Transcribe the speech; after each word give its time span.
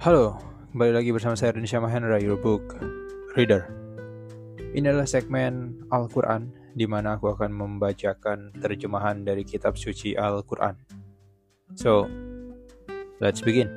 Halo, 0.00 0.40
kembali 0.72 0.96
lagi 0.96 1.12
bersama 1.12 1.36
saya 1.36 1.52
Indonesia 1.52 1.76
Mahendra, 1.76 2.16
your 2.16 2.40
book 2.40 2.72
reader. 3.36 3.68
Ini 4.72 4.88
adalah 4.88 5.04
segmen 5.04 5.76
Al-Quran, 5.92 6.72
di 6.72 6.88
mana 6.88 7.20
aku 7.20 7.28
akan 7.28 7.52
membacakan 7.52 8.56
terjemahan 8.56 9.20
dari 9.28 9.44
kitab 9.44 9.76
suci 9.76 10.16
Al-Quran. 10.16 10.72
So, 11.76 12.08
let's 13.20 13.44
begin. 13.44 13.68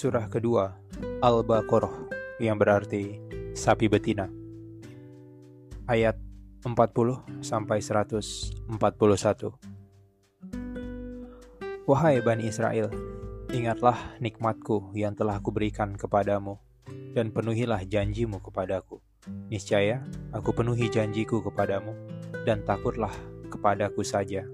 Surah 0.00 0.32
kedua 0.32 0.80
Al-Baqarah 1.20 2.08
yang 2.40 2.56
berarti 2.56 3.20
sapi 3.52 3.84
betina 3.84 4.32
Ayat 5.84 6.16
40 6.64 6.72
sampai 7.44 7.84
141 7.84 8.80
Wahai 11.84 12.16
Bani 12.24 12.48
Israel, 12.48 12.88
ingatlah 13.52 14.16
nikmatku 14.24 14.88
yang 14.96 15.12
telah 15.12 15.36
kuberikan 15.44 15.92
kepadamu 16.00 16.56
dan 17.12 17.28
penuhilah 17.28 17.84
janjimu 17.84 18.40
kepadaku. 18.40 19.04
Niscaya 19.52 20.00
aku 20.32 20.56
penuhi 20.56 20.88
janjiku 20.88 21.44
kepadamu 21.44 21.92
dan 22.48 22.64
takutlah 22.64 23.12
kepadaku 23.52 24.00
saja. 24.00 24.48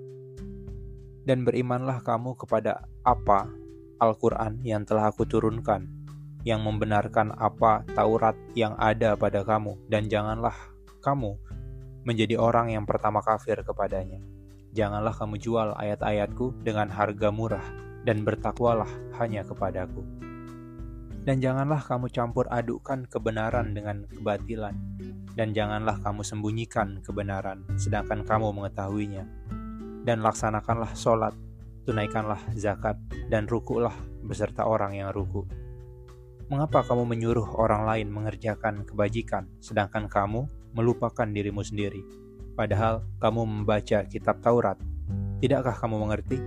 Dan 1.22 1.46
berimanlah 1.46 2.02
kamu 2.02 2.34
kepada 2.34 2.90
apa 3.06 3.65
Al-Quran 3.96 4.60
yang 4.60 4.84
telah 4.84 5.08
aku 5.08 5.24
turunkan, 5.24 5.88
yang 6.44 6.62
membenarkan 6.62 7.32
apa 7.34 7.82
Taurat 7.96 8.36
yang 8.54 8.76
ada 8.76 9.16
pada 9.16 9.42
kamu, 9.42 9.88
dan 9.88 10.06
janganlah 10.06 10.54
kamu 11.00 11.34
menjadi 12.06 12.38
orang 12.38 12.70
yang 12.70 12.86
pertama 12.86 13.18
kafir 13.24 13.58
kepadanya. 13.66 14.22
Janganlah 14.76 15.16
kamu 15.16 15.40
jual 15.40 15.72
ayat-ayatku 15.74 16.60
dengan 16.62 16.92
harga 16.92 17.32
murah, 17.32 17.64
dan 18.06 18.22
bertakwalah 18.22 18.88
hanya 19.18 19.42
kepadaku. 19.42 20.04
Dan 21.26 21.42
janganlah 21.42 21.82
kamu 21.82 22.06
campur 22.14 22.46
adukkan 22.46 23.10
kebenaran 23.10 23.74
dengan 23.74 24.06
kebatilan, 24.06 24.78
dan 25.34 25.50
janganlah 25.50 25.98
kamu 25.98 26.22
sembunyikan 26.22 27.02
kebenaran, 27.02 27.66
sedangkan 27.74 28.22
kamu 28.22 28.54
mengetahuinya. 28.54 29.26
Dan 30.06 30.22
laksanakanlah 30.22 30.94
solat 30.94 31.34
tunaikanlah 31.86 32.42
zakat, 32.58 32.98
dan 33.30 33.46
rukulah 33.46 33.94
beserta 34.26 34.66
orang 34.66 34.98
yang 34.98 35.14
ruku. 35.14 35.46
Mengapa 36.50 36.82
kamu 36.82 37.06
menyuruh 37.06 37.58
orang 37.58 37.86
lain 37.86 38.10
mengerjakan 38.10 38.82
kebajikan, 38.82 39.46
sedangkan 39.62 40.10
kamu 40.10 40.50
melupakan 40.74 41.26
dirimu 41.26 41.62
sendiri? 41.62 42.02
Padahal 42.58 43.06
kamu 43.22 43.46
membaca 43.46 44.02
kitab 44.06 44.42
Taurat. 44.42 44.78
Tidakkah 45.38 45.78
kamu 45.78 46.06
mengerti? 46.06 46.38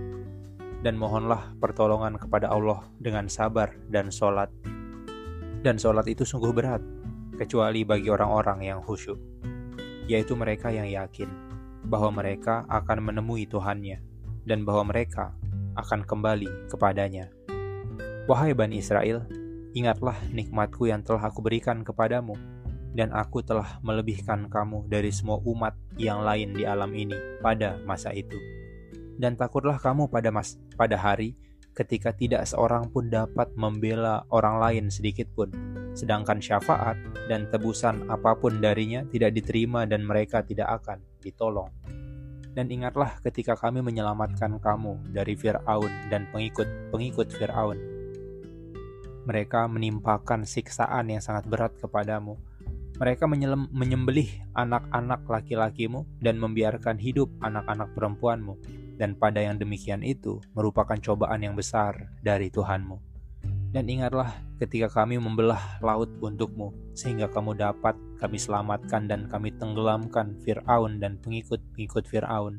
Dan 0.80 0.96
mohonlah 0.96 1.52
pertolongan 1.60 2.16
kepada 2.16 2.48
Allah 2.48 2.84
dengan 2.96 3.28
sabar 3.28 3.76
dan 3.88 4.08
sholat. 4.08 4.48
Dan 5.60 5.76
sholat 5.76 6.08
itu 6.08 6.24
sungguh 6.24 6.56
berat, 6.56 6.80
kecuali 7.36 7.84
bagi 7.84 8.08
orang-orang 8.08 8.64
yang 8.64 8.80
khusyuk, 8.80 9.20
yaitu 10.08 10.32
mereka 10.32 10.72
yang 10.72 10.88
yakin 10.88 11.28
bahwa 11.84 12.12
mereka 12.12 12.64
akan 12.68 13.04
menemui 13.04 13.44
Tuhannya 13.44 14.09
dan 14.44 14.64
bahwa 14.64 14.92
mereka 14.92 15.34
akan 15.76 16.04
kembali 16.04 16.70
kepadanya. 16.70 17.30
Wahai 18.26 18.54
Bani 18.54 18.78
Israel, 18.78 19.26
ingatlah 19.74 20.14
nikmatku 20.30 20.86
yang 20.86 21.02
telah 21.02 21.30
aku 21.30 21.42
berikan 21.42 21.82
kepadamu, 21.82 22.36
dan 22.94 23.14
aku 23.14 23.42
telah 23.42 23.78
melebihkan 23.82 24.50
kamu 24.50 24.86
dari 24.90 25.14
semua 25.14 25.38
umat 25.46 25.74
yang 25.94 26.26
lain 26.26 26.54
di 26.54 26.66
alam 26.66 26.90
ini 26.94 27.14
pada 27.38 27.78
masa 27.86 28.10
itu. 28.10 28.38
Dan 29.20 29.36
takutlah 29.36 29.76
kamu 29.76 30.08
pada 30.08 30.32
mas 30.32 30.56
pada 30.74 30.96
hari 30.96 31.36
ketika 31.76 32.10
tidak 32.10 32.44
seorang 32.50 32.90
pun 32.90 33.06
dapat 33.08 33.52
membela 33.54 34.26
orang 34.34 34.58
lain 34.58 34.84
sedikit 34.90 35.30
pun, 35.32 35.54
sedangkan 35.94 36.42
syafaat 36.42 36.98
dan 37.30 37.46
tebusan 37.48 38.10
apa 38.10 38.34
pun 38.34 38.58
darinya 38.58 39.06
tidak 39.06 39.38
diterima 39.38 39.86
dan 39.86 40.02
mereka 40.02 40.42
tidak 40.42 40.82
akan 40.82 40.98
ditolong. 41.22 41.70
Dan 42.50 42.66
ingatlah 42.70 43.22
ketika 43.22 43.54
kami 43.54 43.82
menyelamatkan 43.82 44.58
kamu 44.58 45.14
dari 45.14 45.38
Fir'aun 45.38 46.10
dan 46.10 46.26
pengikut-pengikut 46.34 47.30
Fir'aun. 47.30 47.78
Mereka 49.26 49.70
menimpakan 49.70 50.42
siksaan 50.42 51.14
yang 51.14 51.22
sangat 51.22 51.46
berat 51.46 51.76
kepadamu. 51.78 52.34
Mereka 53.00 53.24
menyembelih 53.72 54.28
anak-anak 54.52 55.24
laki-lakimu 55.24 56.04
dan 56.20 56.36
membiarkan 56.36 57.00
hidup 57.00 57.32
anak-anak 57.40 57.94
perempuanmu. 57.96 58.60
Dan 59.00 59.16
pada 59.16 59.40
yang 59.40 59.56
demikian 59.56 60.04
itu 60.04 60.44
merupakan 60.52 60.98
cobaan 61.00 61.40
yang 61.40 61.56
besar 61.56 62.12
dari 62.20 62.52
Tuhanmu. 62.52 63.09
Dan 63.70 63.86
ingatlah 63.86 64.34
ketika 64.58 64.90
kami 64.90 65.14
membelah 65.14 65.78
laut 65.78 66.10
untukmu, 66.18 66.74
sehingga 66.90 67.30
kamu 67.30 67.54
dapat 67.54 67.94
kami 68.18 68.34
selamatkan 68.34 69.06
dan 69.06 69.30
kami 69.30 69.54
tenggelamkan 69.54 70.34
Fir'aun 70.42 70.98
dan 70.98 71.22
pengikut-pengikut 71.22 72.02
Fir'aun, 72.10 72.58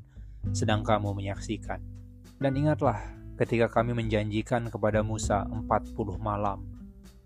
sedang 0.55 0.87
kamu 0.87 1.11
menyaksikan. 1.11 1.83
Dan 2.39 2.55
ingatlah 2.55 2.95
ketika 3.35 3.67
kami 3.67 3.91
menjanjikan 3.91 4.71
kepada 4.71 5.03
Musa 5.03 5.43
40 5.51 6.15
malam. 6.15 6.63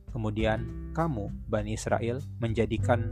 Kemudian 0.10 0.92
kamu, 0.98 1.30
Bani 1.46 1.78
Israel, 1.78 2.26
menjadikan 2.42 3.06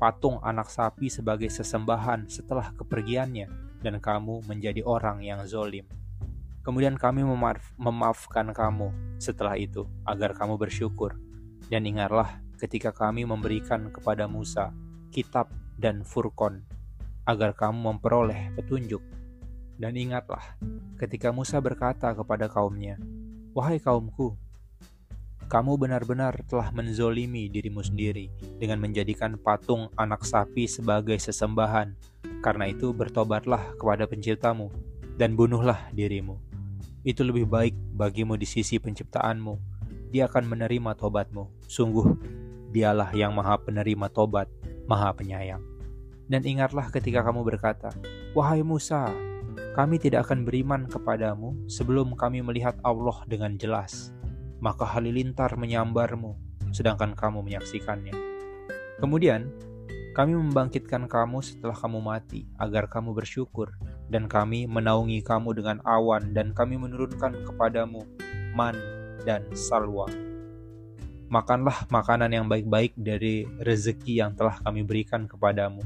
patung 0.00 0.40
anak 0.40 0.72
sapi 0.72 1.12
sebagai 1.12 1.52
sesembahan 1.52 2.32
setelah 2.32 2.72
kepergiannya, 2.80 3.46
dan 3.84 4.00
kamu 4.00 4.40
menjadi 4.48 4.80
orang 4.88 5.20
yang 5.20 5.44
zolim. 5.44 5.84
Kemudian 6.68 7.00
kami 7.00 7.24
memaaf, 7.24 7.64
memaafkan 7.80 8.52
kamu 8.52 8.92
setelah 9.16 9.56
itu, 9.56 9.88
agar 10.04 10.36
kamu 10.36 10.60
bersyukur. 10.60 11.16
Dan 11.72 11.88
ingatlah 11.88 12.44
ketika 12.60 12.92
kami 12.92 13.24
memberikan 13.24 13.88
kepada 13.88 14.28
Musa 14.28 14.76
kitab 15.08 15.48
dan 15.80 16.04
furkon, 16.04 16.60
agar 17.24 17.56
kamu 17.56 17.96
memperoleh 17.96 18.52
petunjuk. 18.52 19.00
Dan 19.80 19.96
ingatlah 19.96 20.44
ketika 21.00 21.32
Musa 21.32 21.56
berkata 21.56 22.12
kepada 22.12 22.52
kaumnya, 22.52 23.00
Wahai 23.56 23.80
kaumku, 23.80 24.36
kamu 25.48 25.80
benar-benar 25.80 26.36
telah 26.44 26.68
menzolimi 26.68 27.48
dirimu 27.48 27.80
sendiri 27.80 28.28
dengan 28.60 28.76
menjadikan 28.84 29.40
patung 29.40 29.88
anak 29.96 30.20
sapi 30.20 30.68
sebagai 30.68 31.16
sesembahan. 31.16 31.96
Karena 32.44 32.68
itu 32.68 32.92
bertobatlah 32.92 33.72
kepada 33.80 34.04
penciptamu 34.04 34.68
dan 35.16 35.32
bunuhlah 35.32 35.88
dirimu 35.96 36.47
itu 37.06 37.22
lebih 37.22 37.46
baik 37.46 37.74
bagimu 37.94 38.34
di 38.34 38.46
sisi 38.48 38.78
penciptaanmu. 38.82 39.54
Dia 40.10 40.26
akan 40.26 40.48
menerima 40.48 40.96
tobatmu. 40.96 41.68
Sungguh, 41.68 42.06
dialah 42.72 43.12
yang 43.12 43.36
maha 43.36 43.60
penerima 43.60 44.08
tobat, 44.08 44.48
maha 44.88 45.12
penyayang. 45.12 45.60
Dan 46.28 46.44
ingatlah 46.44 46.92
ketika 46.92 47.24
kamu 47.24 47.44
berkata, 47.44 47.92
Wahai 48.36 48.60
Musa, 48.60 49.08
kami 49.72 49.96
tidak 49.96 50.28
akan 50.28 50.44
beriman 50.44 50.84
kepadamu 50.84 51.56
sebelum 51.70 52.12
kami 52.18 52.44
melihat 52.44 52.76
Allah 52.84 53.24
dengan 53.24 53.56
jelas. 53.56 54.12
Maka 54.60 54.84
halilintar 54.84 55.54
menyambarmu, 55.56 56.34
sedangkan 56.74 57.14
kamu 57.14 57.46
menyaksikannya. 57.46 58.12
Kemudian, 58.98 59.48
kami 60.18 60.34
membangkitkan 60.34 61.06
kamu 61.06 61.40
setelah 61.40 61.78
kamu 61.78 62.02
mati, 62.02 62.50
agar 62.58 62.90
kamu 62.90 63.14
bersyukur 63.14 63.70
dan 64.08 64.24
kami 64.26 64.64
menaungi 64.64 65.20
kamu 65.20 65.52
dengan 65.56 65.78
awan 65.84 66.32
dan 66.32 66.56
kami 66.56 66.80
menurunkan 66.80 67.44
kepadamu 67.44 68.04
man 68.56 68.76
dan 69.28 69.44
salwa. 69.52 70.08
Makanlah 71.28 71.84
makanan 71.92 72.32
yang 72.32 72.48
baik-baik 72.48 72.96
dari 72.96 73.44
rezeki 73.60 74.24
yang 74.24 74.32
telah 74.32 74.56
kami 74.64 74.80
berikan 74.80 75.28
kepadamu. 75.28 75.84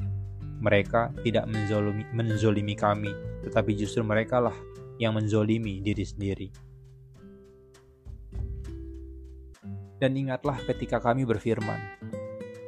Mereka 0.63 1.19
tidak 1.27 1.51
menzolimi, 1.51 2.07
menzolimi 2.15 2.75
kami, 2.79 3.11
tetapi 3.43 3.75
justru 3.75 4.07
mereka 4.07 4.39
lah 4.39 4.55
yang 5.03 5.19
menzolimi 5.19 5.83
diri 5.83 6.07
sendiri. 6.07 6.49
Dan 9.99 10.15
ingatlah 10.15 10.63
ketika 10.63 11.03
kami 11.03 11.27
berfirman, 11.27 11.79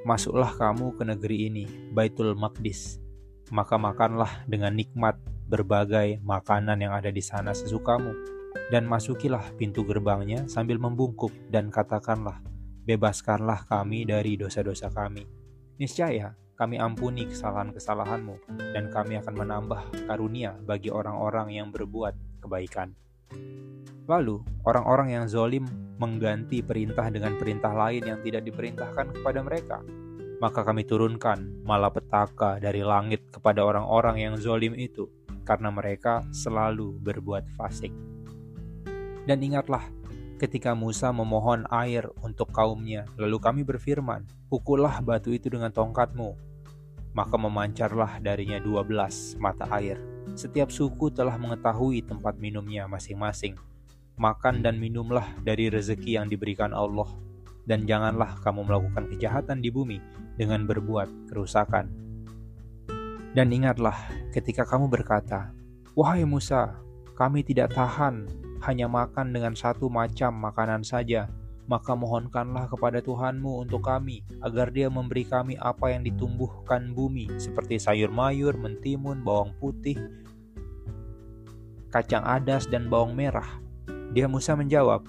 Masuklah 0.02 0.52
kamu 0.58 0.98
ke 0.98 1.02
negeri 1.06 1.36
ini, 1.48 1.64
Baitul 1.94 2.34
Maqdis, 2.36 2.98
maka 3.48 3.80
makanlah 3.80 4.44
dengan 4.44 4.74
nikmat 4.76 5.16
berbagai 5.54 6.18
makanan 6.26 6.82
yang 6.82 6.90
ada 6.90 7.14
di 7.14 7.22
sana 7.22 7.54
sesukamu, 7.54 8.10
dan 8.74 8.90
masukilah 8.90 9.54
pintu 9.54 9.86
gerbangnya 9.86 10.50
sambil 10.50 10.82
membungkuk 10.82 11.30
dan 11.54 11.70
katakanlah, 11.70 12.42
bebaskanlah 12.82 13.62
kami 13.70 14.02
dari 14.02 14.34
dosa-dosa 14.34 14.90
kami. 14.90 15.22
Niscaya 15.78 16.34
kami 16.58 16.82
ampuni 16.82 17.30
kesalahan-kesalahanmu, 17.30 18.34
dan 18.74 18.90
kami 18.90 19.18
akan 19.22 19.34
menambah 19.34 20.10
karunia 20.10 20.58
bagi 20.66 20.90
orang-orang 20.90 21.54
yang 21.54 21.70
berbuat 21.70 22.42
kebaikan. 22.42 22.94
Lalu, 24.04 24.42
orang-orang 24.68 25.16
yang 25.16 25.24
zolim 25.26 25.66
mengganti 25.98 26.60
perintah 26.60 27.08
dengan 27.08 27.38
perintah 27.38 27.72
lain 27.72 28.02
yang 28.04 28.18
tidak 28.20 28.44
diperintahkan 28.44 29.16
kepada 29.18 29.40
mereka. 29.40 29.78
Maka 30.42 30.60
kami 30.66 30.84
turunkan 30.84 31.64
malapetaka 31.64 32.60
dari 32.60 32.84
langit 32.84 33.32
kepada 33.32 33.64
orang-orang 33.64 34.20
yang 34.20 34.34
zolim 34.36 34.76
itu, 34.76 35.08
karena 35.44 35.70
mereka 35.70 36.24
selalu 36.32 36.96
berbuat 36.98 37.52
fasik. 37.54 37.92
Dan 39.24 39.40
ingatlah, 39.40 39.84
ketika 40.40 40.72
Musa 40.76 41.12
memohon 41.12 41.64
air 41.70 42.08
untuk 42.20 42.52
kaumnya, 42.52 43.04
lalu 43.20 43.38
kami 43.40 43.62
berfirman, 43.62 44.24
Pukullah 44.48 45.00
batu 45.00 45.32
itu 45.32 45.48
dengan 45.48 45.72
tongkatmu. 45.72 46.36
Maka 47.14 47.36
memancarlah 47.38 48.18
darinya 48.18 48.58
dua 48.58 48.82
belas 48.82 49.38
mata 49.38 49.70
air. 49.70 50.00
Setiap 50.34 50.68
suku 50.72 51.14
telah 51.14 51.38
mengetahui 51.38 52.02
tempat 52.02 52.36
minumnya 52.42 52.90
masing-masing 52.90 53.54
makan 54.14 54.62
dan 54.62 54.78
minumlah 54.78 55.26
dari 55.42 55.66
rezeki 55.66 56.22
yang 56.22 56.26
diberikan 56.30 56.70
Allah, 56.70 57.08
dan 57.66 57.82
janganlah 57.88 58.38
kamu 58.46 58.62
melakukan 58.62 59.10
kejahatan 59.10 59.58
di 59.58 59.70
bumi 59.74 59.98
dengan 60.38 60.66
berbuat 60.66 61.30
kerusakan. 61.30 62.03
Dan 63.34 63.50
ingatlah 63.50 63.94
ketika 64.30 64.62
kamu 64.62 64.86
berkata, 64.86 65.50
"Wahai 65.98 66.22
Musa, 66.22 66.78
kami 67.18 67.42
tidak 67.42 67.74
tahan 67.74 68.30
hanya 68.62 68.86
makan 68.86 69.34
dengan 69.34 69.58
satu 69.58 69.90
macam 69.90 70.38
makanan 70.38 70.86
saja." 70.86 71.26
Maka 71.64 71.96
mohonkanlah 71.96 72.68
kepada 72.68 73.00
Tuhanmu 73.00 73.64
untuk 73.64 73.88
kami, 73.88 74.20
agar 74.44 74.68
Dia 74.68 74.92
memberi 74.92 75.24
kami 75.24 75.56
apa 75.56 75.96
yang 75.96 76.04
ditumbuhkan 76.04 76.92
bumi, 76.92 77.40
seperti 77.40 77.80
sayur 77.80 78.12
mayur, 78.12 78.52
mentimun, 78.52 79.24
bawang 79.24 79.56
putih, 79.56 79.96
kacang 81.88 82.20
adas, 82.20 82.68
dan 82.68 82.92
bawang 82.92 83.16
merah, 83.16 83.48
dia 84.12 84.28
Musa 84.28 84.52
menjawab, 84.52 85.08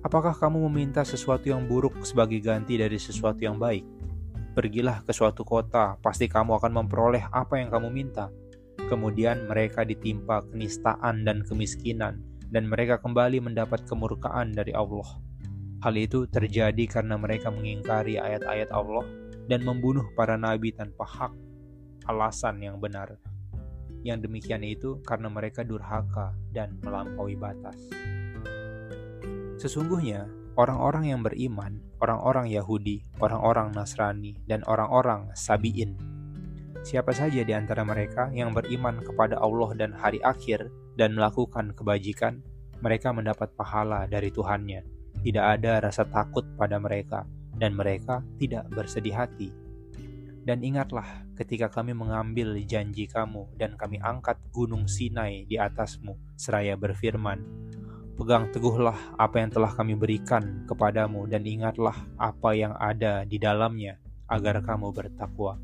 Apakah 0.00 0.32
kamu 0.32 0.64
meminta 0.64 1.04
sesuatu 1.04 1.52
yang 1.52 1.68
buruk 1.68 1.92
sebagai 2.08 2.40
ganti 2.40 2.80
dari 2.80 2.96
sesuatu 2.96 3.44
yang 3.44 3.60
baik? 3.60 3.84
Pergilah 4.50 5.06
ke 5.06 5.14
suatu 5.14 5.46
kota, 5.46 5.94
pasti 6.02 6.26
kamu 6.26 6.58
akan 6.58 6.82
memperoleh 6.82 7.30
apa 7.30 7.62
yang 7.62 7.70
kamu 7.70 7.88
minta. 7.94 8.26
Kemudian 8.90 9.46
mereka 9.46 9.86
ditimpa 9.86 10.42
kenistaan 10.50 11.22
dan 11.22 11.46
kemiskinan, 11.46 12.18
dan 12.50 12.66
mereka 12.66 12.98
kembali 12.98 13.38
mendapat 13.38 13.86
kemurkaan 13.86 14.50
dari 14.50 14.74
Allah. 14.74 15.06
Hal 15.80 15.94
itu 15.96 16.26
terjadi 16.26 16.84
karena 16.90 17.14
mereka 17.14 17.48
mengingkari 17.48 18.18
ayat-ayat 18.18 18.68
Allah 18.74 19.06
dan 19.46 19.62
membunuh 19.62 20.04
para 20.18 20.34
nabi 20.34 20.74
tanpa 20.74 21.06
hak 21.06 21.32
alasan 22.10 22.58
yang 22.60 22.82
benar. 22.82 23.16
Yang 24.02 24.26
demikian 24.26 24.66
itu 24.66 24.98
karena 25.06 25.30
mereka 25.30 25.62
durhaka 25.62 26.34
dan 26.50 26.74
melampaui 26.82 27.38
batas. 27.38 27.78
Sesungguhnya, 29.60 30.24
orang-orang 30.60 31.08
yang 31.08 31.20
beriman, 31.24 31.80
orang-orang 32.04 32.52
Yahudi, 32.52 33.00
orang-orang 33.16 33.72
Nasrani, 33.72 34.36
dan 34.44 34.60
orang-orang 34.68 35.32
Sabi'in, 35.32 35.96
siapa 36.84 37.16
saja 37.16 37.40
di 37.40 37.56
antara 37.56 37.80
mereka 37.80 38.28
yang 38.36 38.52
beriman 38.52 39.00
kepada 39.00 39.40
Allah 39.40 39.72
dan 39.72 39.96
hari 39.96 40.20
akhir 40.20 40.68
dan 41.00 41.16
melakukan 41.16 41.72
kebajikan, 41.72 42.44
mereka 42.84 43.08
mendapat 43.16 43.48
pahala 43.56 44.04
dari 44.04 44.28
Tuhannya. 44.28 44.84
Tidak 45.24 45.44
ada 45.44 45.80
rasa 45.80 46.04
takut 46.04 46.44
pada 46.60 46.76
mereka, 46.76 47.24
dan 47.56 47.72
mereka 47.72 48.20
tidak 48.36 48.68
bersedih 48.68 49.16
hati 49.16 49.48
dan 50.40 50.64
ingatlah 50.64 51.28
ketika 51.36 51.68
kami 51.68 51.92
mengambil 51.92 52.56
janji 52.64 53.04
kamu 53.04 53.44
dan 53.60 53.76
kami 53.76 54.00
angkat 54.00 54.40
gunung 54.52 54.88
Sinai 54.88 55.44
di 55.44 55.60
atasmu, 55.60 56.16
seraya 56.34 56.76
berfirman, 56.80 57.44
Pegang 58.20 58.52
teguhlah 58.52 59.16
apa 59.16 59.40
yang 59.40 59.48
telah 59.48 59.72
kami 59.72 59.96
berikan 59.96 60.68
kepadamu 60.68 61.24
dan 61.24 61.40
ingatlah 61.40 61.96
apa 62.20 62.52
yang 62.52 62.76
ada 62.76 63.24
di 63.24 63.40
dalamnya 63.40 63.96
agar 64.28 64.60
kamu 64.60 64.92
bertakwa. 64.92 65.56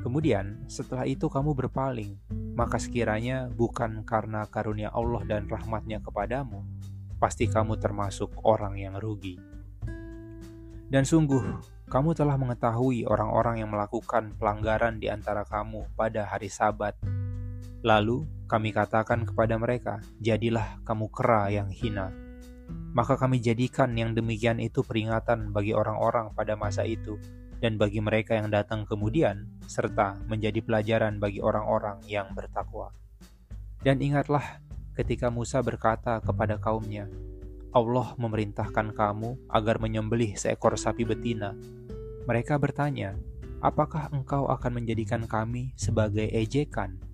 Kemudian 0.00 0.64
setelah 0.64 1.04
itu 1.04 1.28
kamu 1.28 1.52
berpaling, 1.52 2.16
maka 2.56 2.80
sekiranya 2.80 3.52
bukan 3.52 4.00
karena 4.08 4.48
karunia 4.48 4.88
Allah 4.96 5.20
dan 5.28 5.44
rahmatnya 5.44 6.00
kepadamu, 6.00 6.64
pasti 7.20 7.44
kamu 7.44 7.76
termasuk 7.76 8.32
orang 8.48 8.80
yang 8.80 8.96
rugi. 8.96 9.36
Dan 10.88 11.04
sungguh, 11.04 11.44
kamu 11.92 12.16
telah 12.16 12.40
mengetahui 12.40 13.04
orang-orang 13.04 13.60
yang 13.60 13.68
melakukan 13.68 14.32
pelanggaran 14.40 14.96
di 14.96 15.12
antara 15.12 15.44
kamu 15.44 15.84
pada 15.92 16.32
hari 16.32 16.48
Sabat. 16.48 16.96
Lalu 17.84 18.37
kami 18.48 18.72
katakan 18.72 19.28
kepada 19.28 19.60
mereka, 19.60 20.00
"Jadilah 20.24 20.80
kamu 20.88 21.12
kera 21.12 21.52
yang 21.52 21.68
hina." 21.68 22.08
Maka 22.96 23.20
kami 23.20 23.38
jadikan 23.38 23.92
yang 23.94 24.16
demikian 24.16 24.58
itu 24.58 24.80
peringatan 24.80 25.52
bagi 25.52 25.76
orang-orang 25.76 26.32
pada 26.32 26.56
masa 26.56 26.88
itu 26.88 27.20
dan 27.58 27.76
bagi 27.76 27.98
mereka 27.98 28.38
yang 28.38 28.48
datang 28.48 28.86
kemudian, 28.86 29.46
serta 29.66 30.18
menjadi 30.30 30.62
pelajaran 30.62 31.18
bagi 31.18 31.42
orang-orang 31.42 32.00
yang 32.06 32.30
bertakwa. 32.32 32.94
Dan 33.82 33.98
ingatlah 34.02 34.62
ketika 34.94 35.30
Musa 35.30 35.62
berkata 35.62 36.22
kepada 36.22 36.58
kaumnya, 36.58 37.06
Allah 37.74 38.16
memerintahkan 38.16 38.96
kamu 38.96 39.50
agar 39.52 39.76
menyembelih 39.78 40.34
seekor 40.34 40.74
sapi 40.80 41.04
betina. 41.04 41.52
Mereka 42.24 42.56
bertanya, 42.56 43.14
"Apakah 43.60 44.08
engkau 44.10 44.48
akan 44.48 44.82
menjadikan 44.82 45.28
kami 45.28 45.76
sebagai 45.76 46.26
ejekan?" 46.32 47.07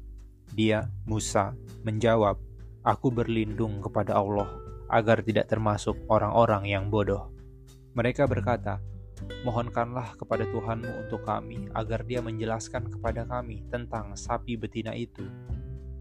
Dia, 0.53 0.93
Musa, 1.09 1.57
menjawab, 1.87 2.37
"Aku 2.85 3.09
berlindung 3.09 3.81
kepada 3.81 4.21
Allah 4.21 4.51
agar 4.93 5.25
tidak 5.25 5.49
termasuk 5.49 5.97
orang-orang 6.13 6.69
yang 6.69 6.93
bodoh." 6.93 7.33
Mereka 7.97 8.29
berkata, 8.29 8.85
"Mohonkanlah 9.47 10.21
kepada 10.21 10.45
Tuhanmu 10.45 11.09
untuk 11.09 11.25
kami 11.25 11.73
agar 11.73 12.05
Dia 12.05 12.21
menjelaskan 12.21 12.93
kepada 12.93 13.25
kami 13.25 13.65
tentang 13.73 14.13
sapi 14.13 14.61
betina 14.61 14.93
itu." 14.93 15.25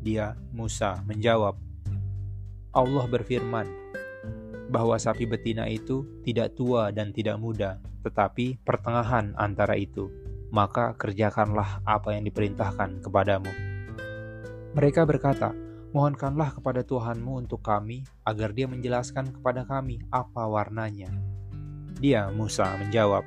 Dia, 0.03 0.35
Musa, 0.51 0.99
menjawab, 1.07 1.55
Allah 2.75 3.05
berfirman, 3.07 3.67
bahwa 4.73 4.97
sapi 4.97 5.29
betina 5.29 5.69
itu 5.69 6.03
tidak 6.25 6.57
tua 6.57 6.89
dan 6.89 7.13
tidak 7.13 7.37
muda, 7.37 7.77
tetapi 8.01 8.57
pertengahan 8.65 9.37
antara 9.37 9.77
itu. 9.77 10.09
Maka 10.49 10.97
kerjakanlah 10.97 11.85
apa 11.85 12.17
yang 12.17 12.25
diperintahkan 12.25 13.05
kepadamu. 13.05 13.72
Mereka 14.73 15.05
berkata, 15.05 15.53
Mohonkanlah 15.93 16.57
kepada 16.57 16.81
Tuhanmu 16.81 17.45
untuk 17.45 17.61
kami, 17.61 18.01
agar 18.25 18.49
dia 18.49 18.65
menjelaskan 18.65 19.29
kepada 19.29 19.61
kami 19.61 20.01
apa 20.09 20.49
warnanya. 20.49 21.13
Dia, 22.01 22.33
Musa, 22.33 22.65
menjawab, 22.81 23.21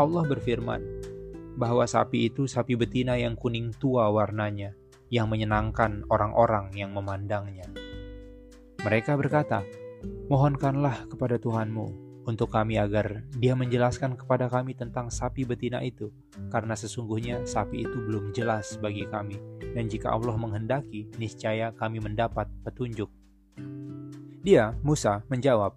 Allah 0.00 0.24
berfirman, 0.24 0.80
bahwa 1.60 1.84
sapi 1.84 2.32
itu 2.32 2.48
sapi 2.48 2.72
betina 2.80 3.20
yang 3.20 3.36
kuning 3.36 3.76
tua 3.76 4.08
warnanya, 4.08 4.72
yang 5.12 5.28
menyenangkan 5.28 6.08
orang-orang 6.08 6.72
yang 6.72 6.96
memandangnya. 6.96 7.68
Mereka 8.80 9.20
berkata, 9.20 9.60
Mohonkanlah 10.32 11.12
kepada 11.12 11.36
Tuhanmu 11.36 12.09
untuk 12.30 12.54
kami 12.54 12.78
agar 12.78 13.26
Dia 13.34 13.58
menjelaskan 13.58 14.14
kepada 14.14 14.46
kami 14.46 14.78
tentang 14.78 15.10
sapi 15.10 15.42
betina 15.42 15.82
itu, 15.82 16.14
karena 16.54 16.78
sesungguhnya 16.78 17.42
sapi 17.42 17.82
itu 17.82 17.98
belum 18.06 18.30
jelas 18.30 18.78
bagi 18.78 19.04
kami, 19.10 19.42
dan 19.74 19.90
jika 19.90 20.14
Allah 20.14 20.38
menghendaki, 20.38 21.10
niscaya 21.18 21.74
kami 21.74 21.98
mendapat 21.98 22.46
petunjuk. 22.62 23.10
Dia, 24.40 24.72
Musa, 24.86 25.26
menjawab, 25.28 25.74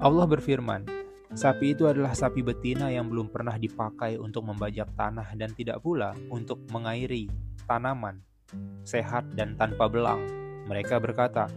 Allah 0.00 0.26
berfirman, 0.30 0.96
Sapi 1.36 1.76
itu 1.76 1.84
adalah 1.84 2.16
sapi 2.16 2.40
betina 2.40 2.88
yang 2.88 3.12
belum 3.12 3.28
pernah 3.28 3.60
dipakai 3.60 4.16
untuk 4.16 4.48
membajak 4.48 4.88
tanah 4.96 5.36
dan 5.36 5.52
tidak 5.52 5.84
pula 5.84 6.16
untuk 6.32 6.64
mengairi 6.72 7.28
tanaman, 7.68 8.24
sehat 8.86 9.28
dan 9.36 9.52
tanpa 9.58 9.84
belang. 9.84 10.22
Mereka 10.64 10.96
berkata, 10.96 11.50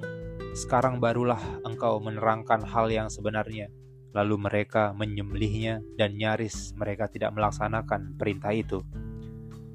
sekarang 0.58 0.98
barulah 0.98 1.40
engkau 1.62 2.02
menerangkan 2.02 2.66
hal 2.66 2.90
yang 2.90 3.08
sebenarnya. 3.08 3.70
Lalu 4.10 4.42
mereka 4.42 4.90
menyembelihnya 4.98 5.86
dan 5.94 6.18
nyaris 6.18 6.74
mereka 6.74 7.06
tidak 7.06 7.30
melaksanakan 7.38 8.18
perintah 8.18 8.50
itu. 8.50 8.82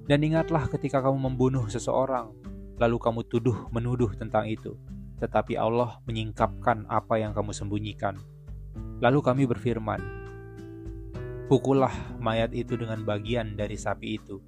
Dan 0.04 0.26
ingatlah 0.26 0.66
ketika 0.69 0.99
kamu 1.00 1.31
membunuh 1.31 1.64
seseorang, 1.71 2.35
lalu 2.76 2.97
kamu 2.99 3.21
tuduh 3.31 3.71
menuduh 3.71 4.11
tentang 4.19 4.50
itu. 4.50 4.75
Tetapi 5.23 5.54
Allah 5.54 6.02
menyingkapkan 6.04 6.90
apa 6.90 7.23
yang 7.23 7.31
kamu 7.31 7.54
sembunyikan. 7.54 8.19
Lalu 8.99 9.19
kami 9.23 9.43
berfirman, 9.47 10.02
Pukullah 11.45 11.93
mayat 12.19 12.50
itu 12.57 12.75
dengan 12.75 13.04
bagian 13.04 13.54
dari 13.54 13.76
sapi 13.78 14.19
itu, 14.19 14.40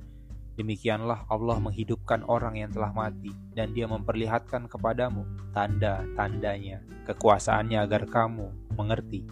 Demikianlah 0.56 1.28
Allah 1.28 1.60
menghidupkan 1.60 2.24
orang 2.24 2.56
yang 2.56 2.72
telah 2.72 2.88
mati, 2.96 3.28
dan 3.52 3.76
Dia 3.76 3.84
memperlihatkan 3.84 4.72
kepadamu 4.72 5.28
tanda-tandanya, 5.52 6.80
kekuasaannya 7.04 7.76
agar 7.84 8.08
kamu 8.08 8.48
mengerti. 8.72 9.28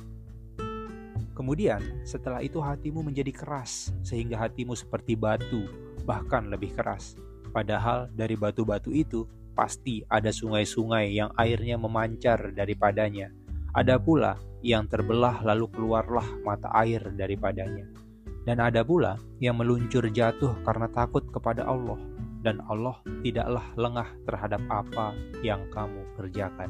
Kemudian, 1.33 1.81
setelah 2.04 2.45
itu 2.45 2.61
hatimu 2.61 3.00
menjadi 3.00 3.33
keras, 3.33 3.90
sehingga 4.04 4.37
hatimu 4.37 4.76
seperti 4.76 5.16
batu, 5.16 5.66
bahkan 6.04 6.47
lebih 6.52 6.76
keras. 6.76 7.16
Padahal 7.50 8.12
dari 8.12 8.37
batu-batu 8.37 8.93
itu, 8.93 9.25
pasti 9.57 10.04
ada 10.12 10.28
sungai-sungai 10.28 11.11
yang 11.11 11.33
airnya 11.40 11.81
memancar 11.81 12.52
daripadanya. 12.52 13.33
Ada 13.75 13.99
pula 13.99 14.38
yang 14.62 14.87
terbelah 14.87 15.43
lalu 15.43 15.66
keluarlah 15.73 16.26
mata 16.47 16.71
air 16.76 17.02
daripadanya. 17.16 18.03
Dan 18.44 18.60
ada 18.60 18.84
pula 18.84 19.16
yang 19.40 19.56
meluncur 19.56 20.04
jatuh 20.12 20.52
karena 20.68 20.84
takut 20.92 21.24
kepada 21.32 21.64
Allah, 21.64 21.96
dan 22.44 22.60
Allah 22.68 23.00
tidaklah 23.24 23.64
lengah 23.80 24.08
terhadap 24.28 24.60
apa 24.68 25.16
yang 25.40 25.64
kamu 25.72 26.04
kerjakan. 26.20 26.68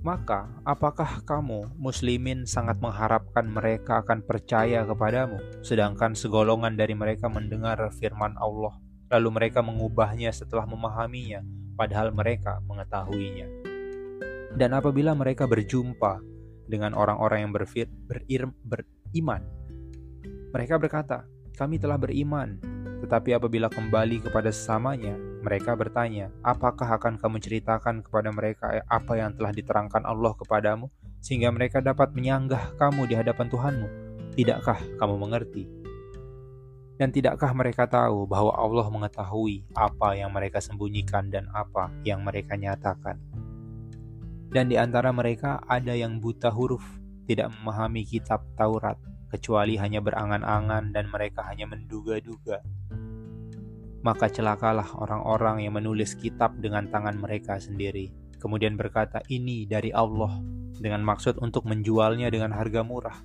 Maka, 0.00 0.48
apakah 0.64 1.20
kamu, 1.28 1.76
Muslimin, 1.76 2.48
sangat 2.48 2.80
mengharapkan 2.80 3.44
mereka 3.44 4.00
akan 4.00 4.24
percaya 4.24 4.80
kepadamu, 4.88 5.36
sedangkan 5.60 6.16
segolongan 6.16 6.72
dari 6.72 6.96
mereka 6.96 7.28
mendengar 7.28 7.76
firman 7.92 8.32
Allah, 8.40 8.80
lalu 9.12 9.28
mereka 9.28 9.60
mengubahnya 9.60 10.32
setelah 10.32 10.64
memahaminya, 10.64 11.44
padahal 11.76 12.16
mereka 12.16 12.64
mengetahuinya? 12.64 13.44
Dan 14.56 14.72
apabila 14.72 15.12
mereka 15.12 15.44
berjumpa 15.44 16.24
dengan 16.64 16.96
orang-orang 16.96 17.44
yang 17.44 17.52
berfir, 17.52 17.84
berir, 18.08 18.48
beriman, 18.64 19.44
mereka 20.50 20.78
berkata, 20.78 21.26
"Kami 21.54 21.78
telah 21.78 21.98
beriman." 21.98 22.58
Tetapi 23.00 23.32
apabila 23.32 23.72
kembali 23.72 24.28
kepada 24.28 24.52
sesamanya, 24.52 25.16
mereka 25.40 25.72
bertanya, 25.72 26.28
apakah 26.44 27.00
akan 27.00 27.16
kamu 27.16 27.40
ceritakan 27.40 28.04
kepada 28.04 28.28
mereka 28.28 28.84
apa 28.84 29.12
yang 29.16 29.32
telah 29.32 29.56
diterangkan 29.56 30.04
Allah 30.04 30.36
kepadamu, 30.36 30.92
sehingga 31.24 31.48
mereka 31.48 31.80
dapat 31.80 32.12
menyanggah 32.12 32.76
kamu 32.76 33.08
di 33.08 33.14
hadapan 33.16 33.48
Tuhanmu? 33.48 33.88
Tidakkah 34.36 34.78
kamu 35.00 35.14
mengerti? 35.16 35.64
Dan 37.00 37.08
tidakkah 37.08 37.56
mereka 37.56 37.88
tahu 37.88 38.28
bahwa 38.28 38.52
Allah 38.52 38.84
mengetahui 38.92 39.64
apa 39.72 40.20
yang 40.20 40.28
mereka 40.36 40.60
sembunyikan 40.60 41.32
dan 41.32 41.48
apa 41.56 41.88
yang 42.04 42.20
mereka 42.20 42.60
nyatakan? 42.60 43.16
Dan 44.52 44.68
di 44.68 44.76
antara 44.76 45.08
mereka 45.08 45.64
ada 45.64 45.96
yang 45.96 46.20
buta 46.20 46.52
huruf, 46.52 46.84
tidak 47.24 47.48
memahami 47.56 48.04
kitab 48.04 48.44
Taurat, 48.52 49.00
kecuali 49.30 49.78
hanya 49.78 50.02
berangan-angan 50.02 50.90
dan 50.90 51.06
mereka 51.06 51.46
hanya 51.46 51.70
menduga-duga 51.70 52.60
maka 54.00 54.32
celakalah 54.32 54.96
orang-orang 54.96 55.64
yang 55.64 55.76
menulis 55.76 56.16
kitab 56.16 56.56
dengan 56.56 56.88
tangan 56.88 57.20
mereka 57.20 57.60
sendiri, 57.60 58.08
kemudian 58.40 58.76
berkata, 58.76 59.20
"Ini 59.28 59.68
dari 59.68 59.92
Allah," 59.92 60.40
dengan 60.80 61.04
maksud 61.04 61.36
untuk 61.44 61.68
menjualnya 61.68 62.32
dengan 62.32 62.56
harga 62.56 62.80
murah. 62.80 63.18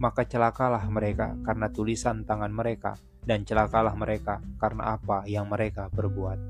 Maka 0.00 0.24
celakalah 0.24 0.84
mereka 0.88 1.36
karena 1.44 1.72
tulisan 1.72 2.24
tangan 2.24 2.52
mereka, 2.52 2.96
dan 3.24 3.44
celakalah 3.44 3.96
mereka 3.96 4.40
karena 4.60 4.96
apa 4.96 5.24
yang 5.28 5.48
mereka 5.48 5.88
perbuat. 5.92 6.40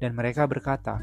Dan 0.00 0.16
mereka 0.16 0.48
berkata, 0.48 0.96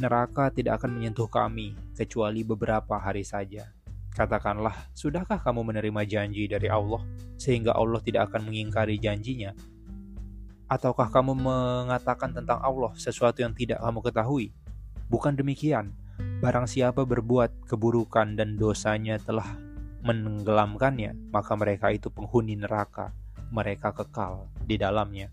"Neraka 0.00 0.52
tidak 0.52 0.80
akan 0.80 1.00
menyentuh 1.00 1.28
kami 1.28 1.72
kecuali 1.96 2.44
beberapa 2.44 3.00
hari 3.00 3.24
saja." 3.24 3.83
Katakanlah, 4.14 4.94
sudahkah 4.94 5.42
kamu 5.42 5.74
menerima 5.74 6.02
janji 6.06 6.46
dari 6.46 6.70
Allah, 6.70 7.02
sehingga 7.34 7.74
Allah 7.74 7.98
tidak 7.98 8.30
akan 8.30 8.46
mengingkari 8.46 8.96
janjinya 9.02 9.50
Ataukah 10.64 11.12
kamu 11.12 11.36
mengatakan 11.36 12.32
tentang 12.32 12.56
Allah 12.64 12.96
sesuatu 12.96 13.44
yang 13.44 13.52
tidak 13.52 13.84
kamu 13.84 14.00
ketahui? 14.00 14.46
Bukan 15.12 15.36
demikian. 15.36 15.92
Barang 16.40 16.64
siapa 16.64 17.04
berbuat 17.04 17.68
keburukan 17.68 18.32
dan 18.32 18.56
dosanya 18.56 19.20
telah 19.20 19.44
menenggelamkannya, 20.02 21.30
maka 21.30 21.52
mereka 21.52 21.92
itu 21.92 22.08
penghuni 22.08 22.56
neraka. 22.56 23.12
Mereka 23.52 23.92
kekal 23.92 24.48
di 24.64 24.80
dalamnya. 24.80 25.28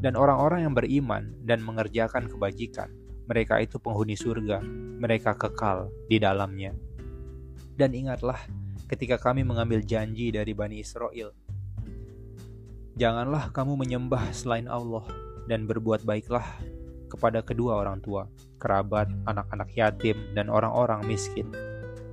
Dan 0.00 0.16
orang-orang 0.16 0.64
yang 0.64 0.74
beriman 0.74 1.44
dan 1.44 1.60
mengerjakan 1.60 2.26
kebajikan, 2.32 2.88
mereka 3.28 3.60
itu 3.60 3.76
penghuni 3.76 4.16
surga. 4.16 4.64
Mereka 4.98 5.36
kekal 5.36 5.92
di 6.08 6.16
dalamnya. 6.16 6.72
Dan 7.74 7.90
ingatlah, 7.94 8.38
ketika 8.86 9.18
kami 9.18 9.42
mengambil 9.42 9.82
janji 9.82 10.30
dari 10.30 10.54
Bani 10.54 10.78
Israel 10.78 11.34
Janganlah 12.94 13.50
kamu 13.50 13.74
menyembah 13.74 14.30
selain 14.30 14.70
Allah 14.70 15.02
dan 15.50 15.66
berbuat 15.66 16.06
baiklah 16.06 16.46
kepada 17.10 17.42
kedua 17.42 17.82
orang 17.82 17.98
tua, 17.98 18.30
kerabat, 18.62 19.10
anak-anak 19.26 19.74
yatim, 19.74 20.14
dan 20.30 20.46
orang-orang 20.46 21.02
miskin. 21.02 21.50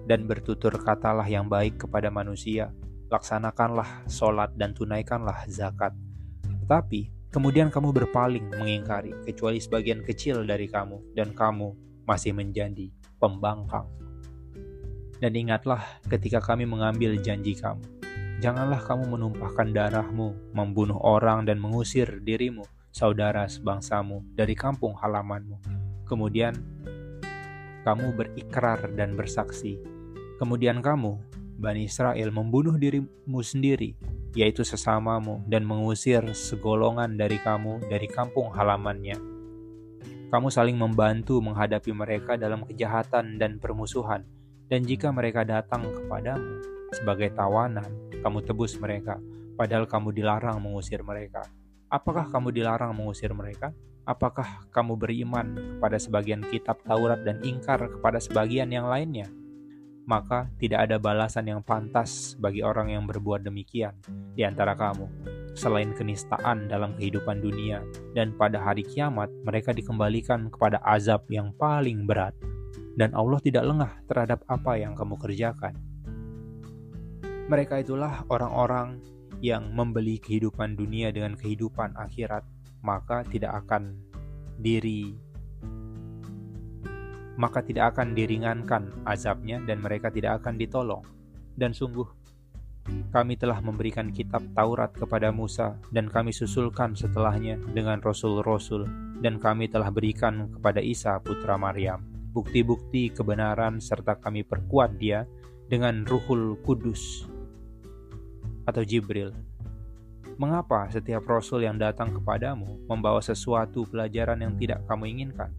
Dan 0.09 0.25
bertutur 0.25 0.73
katalah 0.81 1.29
yang 1.29 1.45
baik 1.45 1.85
kepada 1.85 2.09
manusia, 2.09 2.73
laksanakanlah 3.13 4.09
sholat 4.09 4.57
dan 4.57 4.73
tunaikanlah 4.73 5.45
zakat. 5.45 5.93
Tetapi 6.65 7.29
kemudian 7.29 7.69
kamu 7.69 7.93
berpaling 7.93 8.49
mengingkari, 8.57 9.13
kecuali 9.21 9.61
sebagian 9.61 10.01
kecil 10.01 10.41
dari 10.49 10.65
kamu, 10.65 11.13
dan 11.13 11.29
kamu 11.37 11.77
masih 12.09 12.33
menjadi 12.33 12.89
pembangkang. 13.21 14.00
Dan 15.21 15.37
ingatlah 15.37 16.01
ketika 16.09 16.41
kami 16.41 16.65
mengambil 16.65 17.13
janji 17.21 17.53
kamu, 17.53 18.01
Janganlah 18.41 18.81
kamu 18.81 19.05
menumpahkan 19.13 19.69
darahmu, 19.69 20.33
membunuh 20.57 20.97
orang 20.97 21.45
dan 21.45 21.61
mengusir 21.61 22.25
dirimu, 22.25 22.65
saudara 22.89 23.45
sebangsamu, 23.45 24.25
dari 24.33 24.57
kampung 24.57 24.97
halamanmu. 24.97 25.61
Kemudian 26.09 26.57
kamu 27.85 28.17
berikrar 28.17 28.81
dan 28.97 29.13
bersaksi. 29.13 29.77
Kemudian 30.41 30.81
kamu, 30.81 31.21
Bani 31.61 31.85
Israel, 31.85 32.33
membunuh 32.33 32.81
dirimu 32.81 33.45
sendiri, 33.45 33.93
yaitu 34.33 34.65
sesamamu, 34.65 35.45
dan 35.45 35.61
mengusir 35.61 36.25
segolongan 36.33 37.21
dari 37.21 37.37
kamu 37.37 37.77
dari 37.93 38.09
kampung 38.09 38.49
halamannya. 38.49 39.21
Kamu 40.33 40.49
saling 40.49 40.81
membantu 40.81 41.37
menghadapi 41.45 41.93
mereka 41.93 42.41
dalam 42.41 42.65
kejahatan 42.65 43.37
dan 43.37 43.61
permusuhan, 43.61 44.25
dan 44.71 44.87
jika 44.87 45.11
mereka 45.11 45.43
datang 45.43 45.83
kepadamu, 45.91 46.63
sebagai 46.95 47.35
tawanan, 47.35 47.91
kamu 48.23 48.39
tebus 48.47 48.79
mereka, 48.79 49.19
padahal 49.59 49.83
kamu 49.83 50.15
dilarang 50.15 50.63
mengusir 50.63 51.03
mereka. 51.03 51.43
Apakah 51.91 52.31
kamu 52.31 52.55
dilarang 52.55 52.95
mengusir 52.95 53.35
mereka? 53.35 53.75
Apakah 54.07 54.63
kamu 54.71 54.95
beriman 54.95 55.75
kepada 55.75 55.99
sebagian 55.99 56.39
kitab 56.47 56.79
Taurat 56.87 57.19
dan 57.19 57.43
ingkar 57.43 57.83
kepada 57.83 58.23
sebagian 58.23 58.71
yang 58.71 58.87
lainnya? 58.87 59.27
Maka 60.07 60.47
tidak 60.55 60.87
ada 60.87 60.97
balasan 60.97 61.51
yang 61.51 61.61
pantas 61.61 62.39
bagi 62.39 62.63
orang 62.63 62.95
yang 62.95 63.03
berbuat 63.03 63.43
demikian 63.43 63.93
di 64.33 64.47
antara 64.47 64.71
kamu, 64.73 65.05
selain 65.51 65.91
kenistaan 65.91 66.71
dalam 66.71 66.95
kehidupan 66.95 67.43
dunia, 67.43 67.83
dan 68.15 68.31
pada 68.39 68.63
hari 68.63 68.87
kiamat 68.87 69.27
mereka 69.43 69.75
dikembalikan 69.75 70.47
kepada 70.47 70.79
azab 70.81 71.27
yang 71.29 71.53
paling 71.59 72.07
berat, 72.07 72.33
dan 73.01 73.17
Allah 73.17 73.41
tidak 73.41 73.65
lengah 73.65 74.05
terhadap 74.05 74.45
apa 74.45 74.77
yang 74.77 74.93
kamu 74.93 75.17
kerjakan. 75.17 75.73
Mereka 77.49 77.81
itulah 77.81 78.29
orang-orang 78.29 79.01
yang 79.41 79.73
membeli 79.73 80.21
kehidupan 80.21 80.77
dunia 80.77 81.09
dengan 81.09 81.33
kehidupan 81.33 81.97
akhirat, 81.97 82.45
maka 82.85 83.25
tidak 83.25 83.65
akan 83.65 83.97
diri 84.61 85.17
maka 87.41 87.65
tidak 87.65 87.97
akan 87.97 88.13
diringankan 88.13 88.93
azabnya 89.01 89.57
dan 89.65 89.81
mereka 89.81 90.13
tidak 90.13 90.45
akan 90.45 90.61
ditolong. 90.61 91.01
Dan 91.57 91.73
sungguh 91.73 92.05
kami 93.09 93.33
telah 93.33 93.57
memberikan 93.65 94.13
kitab 94.13 94.45
Taurat 94.53 94.93
kepada 94.93 95.33
Musa 95.33 95.73
dan 95.89 96.05
kami 96.05 96.29
susulkan 96.37 96.93
setelahnya 96.93 97.57
dengan 97.73 97.97
rasul-rasul 97.97 98.85
dan 99.25 99.41
kami 99.41 99.73
telah 99.73 99.89
berikan 99.89 100.53
kepada 100.53 100.85
Isa 100.85 101.17
putra 101.17 101.57
Maryam 101.57 102.10
bukti-bukti 102.31 103.11
kebenaran 103.11 103.83
serta 103.83 104.15
kami 104.15 104.47
perkuat 104.47 104.95
dia 104.95 105.27
dengan 105.67 106.07
Ruhul 106.07 106.59
Kudus 106.63 107.27
atau 108.63 108.83
Jibril. 108.83 109.35
Mengapa 110.39 110.89
setiap 110.89 111.27
rasul 111.27 111.67
yang 111.67 111.77
datang 111.77 112.15
kepadamu 112.17 112.87
membawa 112.89 113.21
sesuatu 113.21 113.85
pelajaran 113.85 114.41
yang 114.41 114.57
tidak 114.57 114.81
kamu 114.89 115.11
inginkan? 115.11 115.51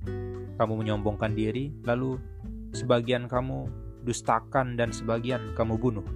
Kamu 0.58 0.74
menyombongkan 0.80 1.36
diri, 1.36 1.70
lalu 1.86 2.18
sebagian 2.74 3.30
kamu 3.30 3.68
dustakan 4.02 4.74
dan 4.74 4.90
sebagian 4.90 5.54
kamu 5.54 5.78
bunuh. 5.78 6.06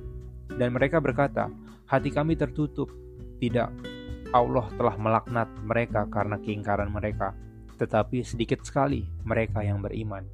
Dan 0.51 0.75
mereka 0.75 0.99
berkata, 0.99 1.47
hati 1.87 2.11
kami 2.11 2.35
tertutup. 2.35 2.91
Tidak, 3.37 3.71
Allah 4.33 4.67
telah 4.75 4.97
melaknat 4.99 5.49
mereka 5.63 6.09
karena 6.11 6.41
keingkaran 6.41 6.91
mereka, 6.91 7.37
tetapi 7.77 8.25
sedikit 8.25 8.65
sekali 8.65 9.05
mereka 9.23 9.61
yang 9.63 9.85
beriman. 9.85 10.25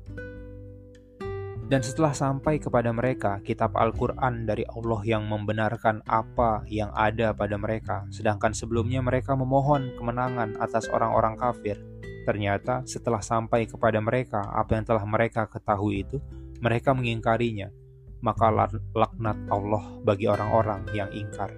Dan 1.73 1.81
setelah 1.81 2.13
sampai 2.13 2.61
kepada 2.61 2.93
mereka 2.93 3.41
kitab 3.41 3.73
Al-Quran 3.73 4.45
dari 4.45 4.61
Allah 4.69 5.01
yang 5.09 5.25
membenarkan 5.25 6.05
apa 6.05 6.69
yang 6.69 6.93
ada 6.93 7.33
pada 7.33 7.57
mereka, 7.57 8.05
sedangkan 8.13 8.53
sebelumnya 8.53 9.01
mereka 9.01 9.33
memohon 9.33 9.97
kemenangan 9.97 10.61
atas 10.61 10.85
orang-orang 10.93 11.33
kafir. 11.41 11.81
Ternyata 12.29 12.85
setelah 12.85 13.25
sampai 13.25 13.65
kepada 13.65 14.05
mereka 14.05 14.45
apa 14.53 14.77
yang 14.77 14.85
telah 14.85 15.01
mereka 15.09 15.49
ketahui 15.49 16.05
itu, 16.05 16.21
mereka 16.61 16.93
mengingkarinya. 16.93 17.73
Maka 18.21 18.53
laknat 18.95 19.39
Allah 19.49 19.85
bagi 20.05 20.29
orang-orang 20.29 20.87
yang 20.93 21.09
ingkar. 21.09 21.57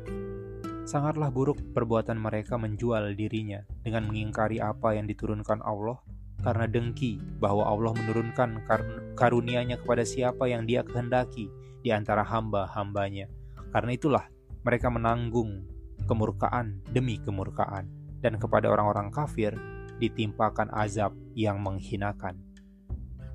Sangatlah 0.84 1.32
buruk 1.32 1.56
perbuatan 1.72 2.20
mereka 2.20 2.60
menjual 2.60 3.16
dirinya 3.16 3.64
dengan 3.80 4.04
mengingkari 4.04 4.60
apa 4.60 4.92
yang 4.92 5.08
diturunkan 5.08 5.64
Allah 5.64 5.96
karena 6.44 6.68
dengki 6.68 7.16
bahwa 7.40 7.64
Allah 7.64 7.96
menurunkan 7.96 8.68
karunia-Nya 9.16 9.80
kepada 9.80 10.04
siapa 10.04 10.44
yang 10.44 10.68
Dia 10.68 10.84
kehendaki 10.84 11.48
di 11.80 11.88
antara 11.88 12.20
hamba-hambanya. 12.20 13.32
Karena 13.72 13.96
itulah 13.96 14.24
mereka 14.60 14.92
menanggung 14.92 15.64
kemurkaan 16.04 16.84
demi 16.92 17.16
kemurkaan, 17.16 17.88
dan 18.20 18.36
kepada 18.36 18.68
orang-orang 18.68 19.08
kafir 19.08 19.56
ditimpakan 19.96 20.68
azab 20.76 21.16
yang 21.32 21.64
menghinakan. 21.64 22.36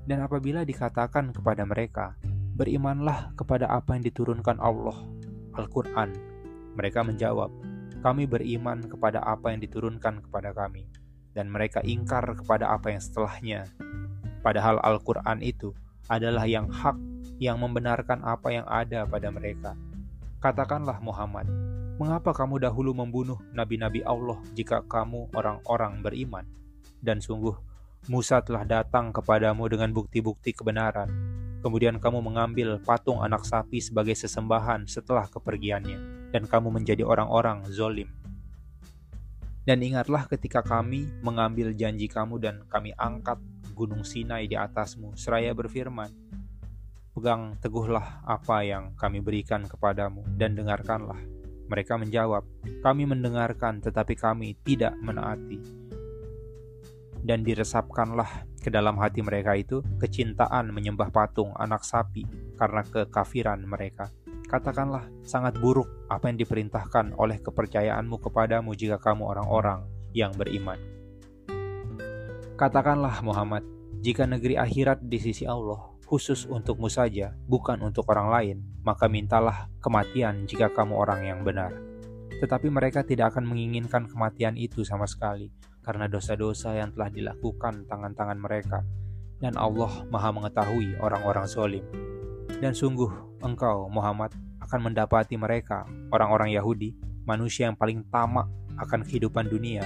Dan 0.06 0.22
apabila 0.22 0.62
dikatakan 0.62 1.34
kepada 1.34 1.66
mereka, 1.66 2.14
"Berimanlah 2.54 3.34
kepada 3.34 3.66
apa 3.74 3.98
yang 3.98 4.06
diturunkan 4.06 4.62
Allah, 4.62 4.96
Al-Quran," 5.58 6.29
mereka 6.74 7.06
menjawab, 7.06 7.50
"Kami 8.02 8.26
beriman 8.26 8.84
kepada 8.86 9.22
apa 9.22 9.52
yang 9.54 9.60
diturunkan 9.62 10.24
kepada 10.24 10.54
kami." 10.54 10.88
dan 11.32 11.46
mereka 11.50 11.80
ingkar 11.86 12.26
kepada 12.34 12.70
apa 12.74 12.90
yang 12.94 13.02
setelahnya. 13.02 13.60
Padahal 14.40 14.80
Al-Quran 14.82 15.44
itu 15.44 15.76
adalah 16.10 16.48
yang 16.48 16.66
hak 16.66 16.96
yang 17.40 17.60
membenarkan 17.60 18.20
apa 18.24 18.52
yang 18.52 18.66
ada 18.66 19.06
pada 19.06 19.28
mereka. 19.32 19.76
Katakanlah 20.40 20.98
Muhammad, 21.04 21.48
mengapa 22.00 22.32
kamu 22.32 22.64
dahulu 22.64 22.96
membunuh 22.96 23.38
nabi-nabi 23.52 24.00
Allah 24.04 24.40
jika 24.56 24.84
kamu 24.84 25.32
orang-orang 25.36 26.00
beriman? 26.00 26.44
Dan 27.00 27.20
sungguh, 27.20 27.56
Musa 28.08 28.40
telah 28.40 28.64
datang 28.64 29.12
kepadamu 29.12 29.68
dengan 29.68 29.92
bukti-bukti 29.92 30.56
kebenaran. 30.56 31.08
Kemudian 31.60 32.00
kamu 32.00 32.24
mengambil 32.24 32.80
patung 32.80 33.20
anak 33.20 33.44
sapi 33.44 33.84
sebagai 33.84 34.16
sesembahan 34.16 34.88
setelah 34.88 35.28
kepergiannya, 35.28 36.19
dan 36.30 36.46
kamu 36.46 36.70
menjadi 36.70 37.02
orang-orang 37.06 37.66
zolim. 37.70 38.10
Dan 39.66 39.84
ingatlah 39.84 40.24
ketika 40.26 40.64
kami 40.64 41.06
mengambil 41.20 41.70
janji 41.76 42.08
kamu 42.08 42.40
dan 42.40 42.56
kami 42.66 42.96
angkat 42.96 43.38
gunung 43.76 44.02
Sinai 44.02 44.48
di 44.48 44.56
atasmu, 44.56 45.14
seraya 45.14 45.52
berfirman, 45.52 46.10
Pegang 47.10 47.58
teguhlah 47.58 48.22
apa 48.22 48.62
yang 48.62 48.94
kami 48.94 49.18
berikan 49.18 49.66
kepadamu 49.66 50.22
dan 50.38 50.54
dengarkanlah. 50.54 51.18
Mereka 51.66 51.98
menjawab, 51.98 52.46
kami 52.82 53.06
mendengarkan 53.06 53.82
tetapi 53.82 54.14
kami 54.14 54.58
tidak 54.62 54.94
menaati. 54.98 55.58
Dan 57.20 57.44
diresapkanlah 57.44 58.48
ke 58.62 58.72
dalam 58.72 58.96
hati 58.96 59.20
mereka 59.20 59.58
itu 59.58 59.84
kecintaan 60.00 60.72
menyembah 60.72 61.12
patung 61.12 61.52
anak 61.58 61.84
sapi 61.84 62.24
karena 62.56 62.80
kekafiran 62.86 63.60
mereka. 63.66 64.08
Katakanlah, 64.50 65.06
sangat 65.22 65.62
buruk 65.62 65.86
apa 66.10 66.26
yang 66.26 66.34
diperintahkan 66.42 67.14
oleh 67.14 67.38
kepercayaanmu 67.38 68.18
kepadamu 68.18 68.74
jika 68.74 68.98
kamu 68.98 69.30
orang-orang 69.30 69.86
yang 70.10 70.34
beriman. 70.34 70.74
Katakanlah 72.58 73.22
Muhammad, 73.22 73.62
jika 74.02 74.26
negeri 74.26 74.58
akhirat 74.58 75.06
di 75.06 75.22
sisi 75.22 75.46
Allah 75.46 75.94
khusus 76.02 76.50
untukmu 76.50 76.90
saja, 76.90 77.30
bukan 77.46 77.78
untuk 77.86 78.10
orang 78.10 78.26
lain, 78.26 78.58
maka 78.82 79.06
mintalah 79.06 79.70
kematian 79.78 80.50
jika 80.50 80.66
kamu 80.74 80.98
orang 80.98 81.22
yang 81.22 81.46
benar. 81.46 81.70
Tetapi 82.42 82.74
mereka 82.74 83.06
tidak 83.06 83.38
akan 83.38 83.46
menginginkan 83.46 84.10
kematian 84.10 84.58
itu 84.58 84.82
sama 84.82 85.06
sekali, 85.06 85.54
karena 85.86 86.10
dosa-dosa 86.10 86.74
yang 86.74 86.90
telah 86.90 87.14
dilakukan 87.14 87.86
tangan-tangan 87.86 88.38
mereka, 88.42 88.82
dan 89.38 89.54
Allah 89.54 90.02
Maha 90.10 90.34
Mengetahui 90.34 90.98
orang-orang 90.98 91.46
zolim. 91.46 92.09
Dan 92.60 92.76
sungguh 92.76 93.40
engkau, 93.40 93.88
Muhammad, 93.88 94.36
akan 94.60 94.92
mendapati 94.92 95.40
mereka, 95.40 95.88
orang-orang 96.12 96.52
Yahudi, 96.52 96.92
manusia 97.24 97.72
yang 97.72 97.76
paling 97.76 98.04
tamak 98.12 98.44
akan 98.76 99.00
kehidupan 99.00 99.48
dunia, 99.48 99.80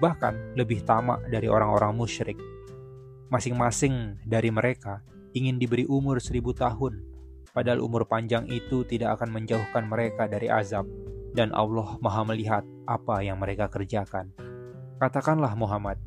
bahkan 0.00 0.32
lebih 0.56 0.80
tamak 0.88 1.20
dari 1.28 1.52
orang-orang 1.52 1.92
musyrik. 1.92 2.40
Masing-masing 3.28 4.16
dari 4.24 4.48
mereka 4.48 5.04
ingin 5.36 5.60
diberi 5.60 5.84
umur 5.84 6.16
seribu 6.16 6.56
tahun, 6.56 7.04
padahal 7.52 7.84
umur 7.84 8.08
panjang 8.08 8.48
itu 8.48 8.88
tidak 8.88 9.20
akan 9.20 9.28
menjauhkan 9.28 9.84
mereka 9.84 10.24
dari 10.24 10.48
azab, 10.48 10.88
dan 11.36 11.52
Allah 11.52 12.00
Maha 12.00 12.24
Melihat 12.24 12.64
apa 12.88 13.20
yang 13.20 13.36
mereka 13.36 13.68
kerjakan. 13.68 14.32
Katakanlah 14.96 15.52
Muhammad, 15.58 16.00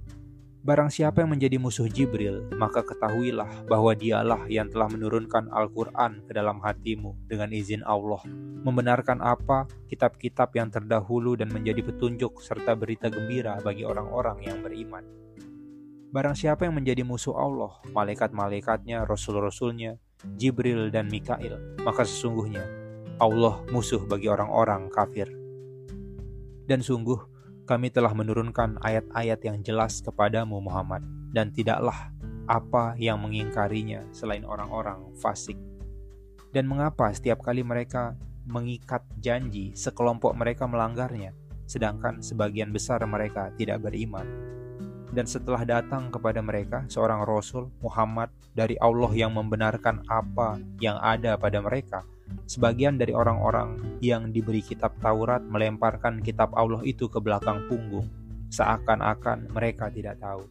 Barang 0.68 0.92
siapa 0.92 1.24
yang 1.24 1.32
menjadi 1.32 1.56
musuh 1.56 1.88
Jibril, 1.88 2.44
maka 2.60 2.84
ketahuilah 2.84 3.72
bahwa 3.72 3.96
dialah 3.96 4.52
yang 4.52 4.68
telah 4.68 4.92
menurunkan 4.92 5.48
Al-Quran 5.48 6.28
ke 6.28 6.36
dalam 6.36 6.60
hatimu 6.60 7.16
dengan 7.24 7.56
izin 7.56 7.88
Allah, 7.88 8.20
membenarkan 8.68 9.24
apa 9.24 9.64
kitab-kitab 9.88 10.52
yang 10.60 10.68
terdahulu 10.68 11.40
dan 11.40 11.56
menjadi 11.56 11.88
petunjuk 11.88 12.44
serta 12.44 12.76
berita 12.76 13.08
gembira 13.08 13.56
bagi 13.64 13.88
orang-orang 13.88 14.44
yang 14.44 14.60
beriman. 14.60 15.08
Barang 16.12 16.36
siapa 16.36 16.68
yang 16.68 16.76
menjadi 16.76 17.08
musuh 17.08 17.40
Allah, 17.40 17.80
malaikat-malaikatnya, 17.96 19.08
rasul-rasulnya, 19.08 19.96
Jibril 20.36 20.92
dan 20.92 21.08
Mikail, 21.08 21.80
maka 21.88 22.04
sesungguhnya 22.04 22.68
Allah 23.24 23.64
musuh 23.72 24.04
bagi 24.04 24.28
orang-orang 24.28 24.92
kafir. 24.92 25.32
Dan 26.68 26.84
sungguh, 26.84 27.37
kami 27.68 27.92
telah 27.92 28.16
menurunkan 28.16 28.80
ayat-ayat 28.80 29.44
yang 29.44 29.60
jelas 29.60 30.00
kepadamu 30.00 30.64
Muhammad, 30.64 31.04
dan 31.36 31.52
tidaklah 31.52 32.16
apa 32.48 32.96
yang 32.96 33.20
mengingkarinya 33.20 34.08
selain 34.16 34.48
orang-orang 34.48 35.12
fasik. 35.20 35.60
Dan 36.56 36.72
mengapa 36.72 37.12
setiap 37.12 37.44
kali 37.44 37.62
mereka 37.62 38.16
mengikat 38.48 39.04
janji, 39.20 39.76
sekelompok 39.76 40.32
mereka 40.32 40.64
melanggarnya, 40.64 41.36
sedangkan 41.68 42.24
sebagian 42.24 42.72
besar 42.72 43.04
mereka 43.04 43.52
tidak 43.60 43.84
beriman? 43.84 44.24
Dan 45.12 45.28
setelah 45.28 45.68
datang 45.68 46.08
kepada 46.08 46.40
mereka 46.40 46.88
seorang 46.88 47.28
rasul 47.28 47.68
Muhammad 47.84 48.32
dari 48.56 48.80
Allah 48.80 49.12
yang 49.12 49.36
membenarkan 49.36 50.08
apa 50.08 50.60
yang 50.80 50.96
ada 51.04 51.36
pada 51.36 51.60
mereka, 51.60 52.08
Sebagian 52.48 52.96
dari 52.96 53.12
orang-orang 53.12 54.00
yang 54.00 54.32
diberi 54.32 54.64
kitab 54.64 54.96
Taurat 55.04 55.44
melemparkan 55.44 56.24
kitab 56.24 56.56
Allah 56.56 56.80
itu 56.88 57.12
ke 57.12 57.20
belakang 57.20 57.68
punggung, 57.68 58.08
seakan-akan 58.48 59.52
mereka 59.52 59.92
tidak 59.92 60.20
tahu. 60.24 60.48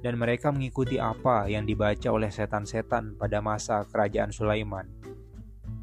Dan 0.00 0.16
mereka 0.16 0.48
mengikuti 0.54 0.96
apa 0.96 1.50
yang 1.50 1.66
dibaca 1.66 2.08
oleh 2.08 2.32
setan-setan 2.32 3.18
pada 3.18 3.42
masa 3.44 3.84
kerajaan 3.90 4.32
Sulaiman. 4.32 4.88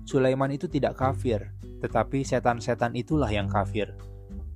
Sulaiman 0.07 0.49
itu 0.49 0.71
tidak 0.71 0.95
kafir, 0.97 1.51
tetapi 1.83 2.23
setan-setan 2.23 2.95
itulah 2.95 3.29
yang 3.29 3.51
kafir. 3.51 3.93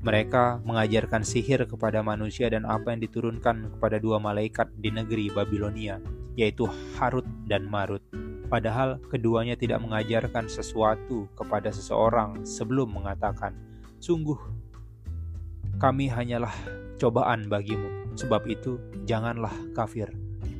Mereka 0.01 0.65
mengajarkan 0.65 1.21
sihir 1.21 1.69
kepada 1.69 2.01
manusia 2.01 2.49
dan 2.49 2.65
apa 2.65 2.89
yang 2.89 3.05
diturunkan 3.05 3.77
kepada 3.77 4.01
dua 4.01 4.17
malaikat 4.17 4.73
di 4.81 4.89
negeri 4.89 5.29
Babilonia, 5.29 6.01
yaitu 6.33 6.65
Harut 6.97 7.25
dan 7.45 7.69
Marut. 7.69 8.01
Padahal 8.49 8.97
keduanya 9.13 9.53
tidak 9.53 9.77
mengajarkan 9.85 10.49
sesuatu 10.49 11.29
kepada 11.37 11.69
seseorang 11.69 12.41
sebelum 12.41 12.97
mengatakan, 12.97 13.53
"Sungguh, 14.01 14.41
kami 15.77 16.09
hanyalah 16.09 16.51
cobaan 16.97 17.45
bagimu, 17.45 18.17
sebab 18.17 18.41
itu 18.49 18.81
janganlah 19.05 19.53
kafir." 19.77 20.09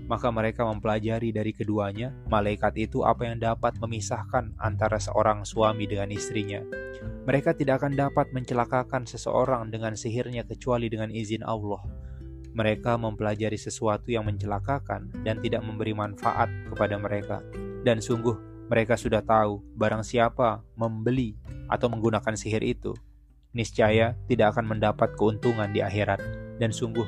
Maka 0.10 0.30
mereka 0.34 0.66
mempelajari 0.68 1.34
dari 1.34 1.52
keduanya, 1.52 2.14
malaikat 2.30 2.78
itu 2.78 3.02
apa 3.04 3.28
yang 3.28 3.38
dapat 3.42 3.78
memisahkan 3.82 4.56
antara 4.62 4.98
seorang 5.02 5.44
suami 5.44 5.90
dengan 5.90 6.10
istrinya. 6.14 6.62
Mereka 7.26 7.58
tidak 7.58 7.84
akan 7.84 7.98
dapat 7.98 8.30
mencelakakan 8.34 9.06
seseorang 9.10 9.70
dengan 9.70 9.94
sihirnya 9.98 10.44
kecuali 10.48 10.90
dengan 10.90 11.10
izin 11.10 11.46
Allah 11.46 11.82
mereka 12.52 13.00
mempelajari 13.00 13.56
sesuatu 13.56 14.12
yang 14.12 14.28
mencelakakan 14.28 15.08
dan 15.24 15.40
tidak 15.40 15.64
memberi 15.64 15.96
manfaat 15.96 16.52
kepada 16.68 17.00
mereka. 17.00 17.40
Dan 17.82 18.04
sungguh 18.04 18.68
mereka 18.68 19.00
sudah 19.00 19.24
tahu 19.24 19.64
barang 19.76 20.04
siapa 20.04 20.64
membeli 20.76 21.36
atau 21.72 21.88
menggunakan 21.88 22.36
sihir 22.36 22.64
itu, 22.64 22.92
niscaya 23.56 24.20
tidak 24.28 24.56
akan 24.56 24.76
mendapat 24.78 25.16
keuntungan 25.16 25.72
di 25.72 25.80
akhirat. 25.80 26.20
Dan 26.60 26.76
sungguh 26.76 27.08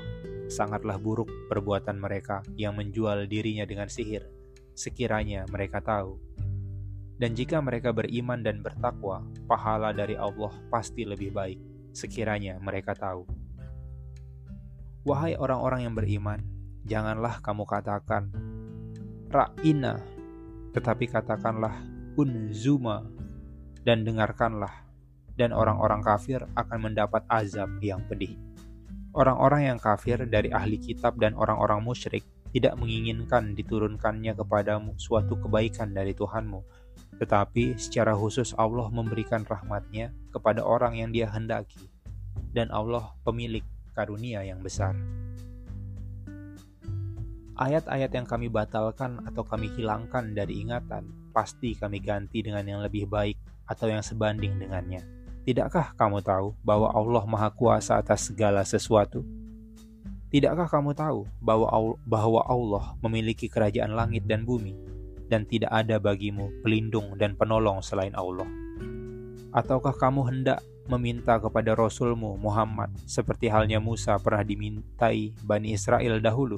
sangatlah 0.53 1.01
buruk 1.01 1.49
perbuatan 1.49 1.97
mereka 1.97 2.45
yang 2.53 2.77
menjual 2.77 3.25
dirinya 3.25 3.65
dengan 3.65 3.89
sihir, 3.89 4.29
sekiranya 4.77 5.49
mereka 5.49 5.81
tahu. 5.81 6.21
Dan 7.17 7.33
jika 7.33 7.57
mereka 7.57 7.89
beriman 7.89 8.45
dan 8.45 8.61
bertakwa, 8.61 9.25
pahala 9.49 9.89
dari 9.89 10.13
Allah 10.13 10.53
pasti 10.69 11.09
lebih 11.09 11.33
baik, 11.33 11.57
sekiranya 11.97 12.61
mereka 12.61 12.93
tahu. 12.93 13.25
Wahai 15.09 15.33
orang-orang 15.33 15.89
yang 15.89 15.95
beriman, 15.97 16.39
janganlah 16.85 17.41
kamu 17.41 17.65
katakan, 17.65 18.29
Ra'ina 19.33 19.97
tetapi 20.73 21.05
katakanlah 21.09 21.73
unzuma 22.17 23.05
dan 23.85 24.01
dengarkanlah 24.01 24.85
dan 25.37 25.53
orang-orang 25.53 26.01
kafir 26.01 26.45
akan 26.57 26.79
mendapat 26.89 27.25
azab 27.29 27.69
yang 27.81 28.01
pedih. 28.09 28.37
Orang-orang 29.13 29.69
yang 29.69 29.77
kafir 29.77 30.25
dari 30.25 30.49
ahli 30.49 30.81
kitab 30.81 31.21
dan 31.21 31.37
orang-orang 31.37 31.85
musyrik 31.85 32.25
tidak 32.49 32.73
menginginkan 32.81 33.53
diturunkannya 33.53 34.33
kepadamu 34.33 34.97
suatu 34.97 35.37
kebaikan 35.37 35.93
dari 35.93 36.17
Tuhanmu, 36.17 36.65
tetapi 37.21 37.77
secara 37.77 38.17
khusus 38.17 38.57
Allah 38.57 38.89
memberikan 38.89 39.45
rahmatnya 39.45 40.09
kepada 40.33 40.65
orang 40.65 40.97
yang 40.97 41.13
dia 41.13 41.29
hendaki, 41.29 41.85
dan 42.57 42.73
Allah 42.73 43.13
pemilik 43.21 43.61
karunia 43.93 44.41
yang 44.41 44.65
besar. 44.65 44.97
Ayat-ayat 47.53 48.09
yang 48.17 48.25
kami 48.25 48.49
batalkan 48.49 49.21
atau 49.29 49.45
kami 49.45 49.69
hilangkan 49.77 50.33
dari 50.33 50.65
ingatan, 50.65 51.05
pasti 51.29 51.77
kami 51.77 52.01
ganti 52.01 52.41
dengan 52.41 52.65
yang 52.65 52.81
lebih 52.81 53.05
baik 53.05 53.37
atau 53.69 53.85
yang 53.85 54.01
sebanding 54.01 54.57
dengannya. 54.57 55.22
Tidakkah 55.43 55.91
kamu 55.99 56.23
tahu 56.23 56.55
bahwa 56.63 56.87
Allah 56.95 57.23
Maha 57.27 57.51
Kuasa 57.51 57.99
atas 57.99 58.31
segala 58.31 58.63
sesuatu? 58.63 59.27
Tidakkah 60.31 60.71
kamu 60.71 60.95
tahu 60.95 61.27
bahwa 61.43 62.41
Allah 62.47 62.95
memiliki 63.03 63.51
kerajaan 63.51 63.91
langit 63.91 64.23
dan 64.23 64.47
bumi, 64.47 64.71
dan 65.27 65.43
tidak 65.43 65.69
ada 65.75 65.99
bagimu 65.99 66.47
pelindung 66.63 67.19
dan 67.19 67.35
penolong 67.35 67.83
selain 67.83 68.15
Allah? 68.15 68.47
Ataukah 69.51 69.93
kamu 69.99 70.31
hendak 70.31 70.59
meminta 70.87 71.35
kepada 71.37 71.75
Rasulmu 71.75 72.39
Muhammad 72.39 72.95
seperti 73.03 73.51
halnya 73.51 73.83
Musa 73.83 74.15
pernah 74.23 74.47
dimintai 74.47 75.35
Bani 75.43 75.75
Israel 75.75 76.23
dahulu, 76.23 76.57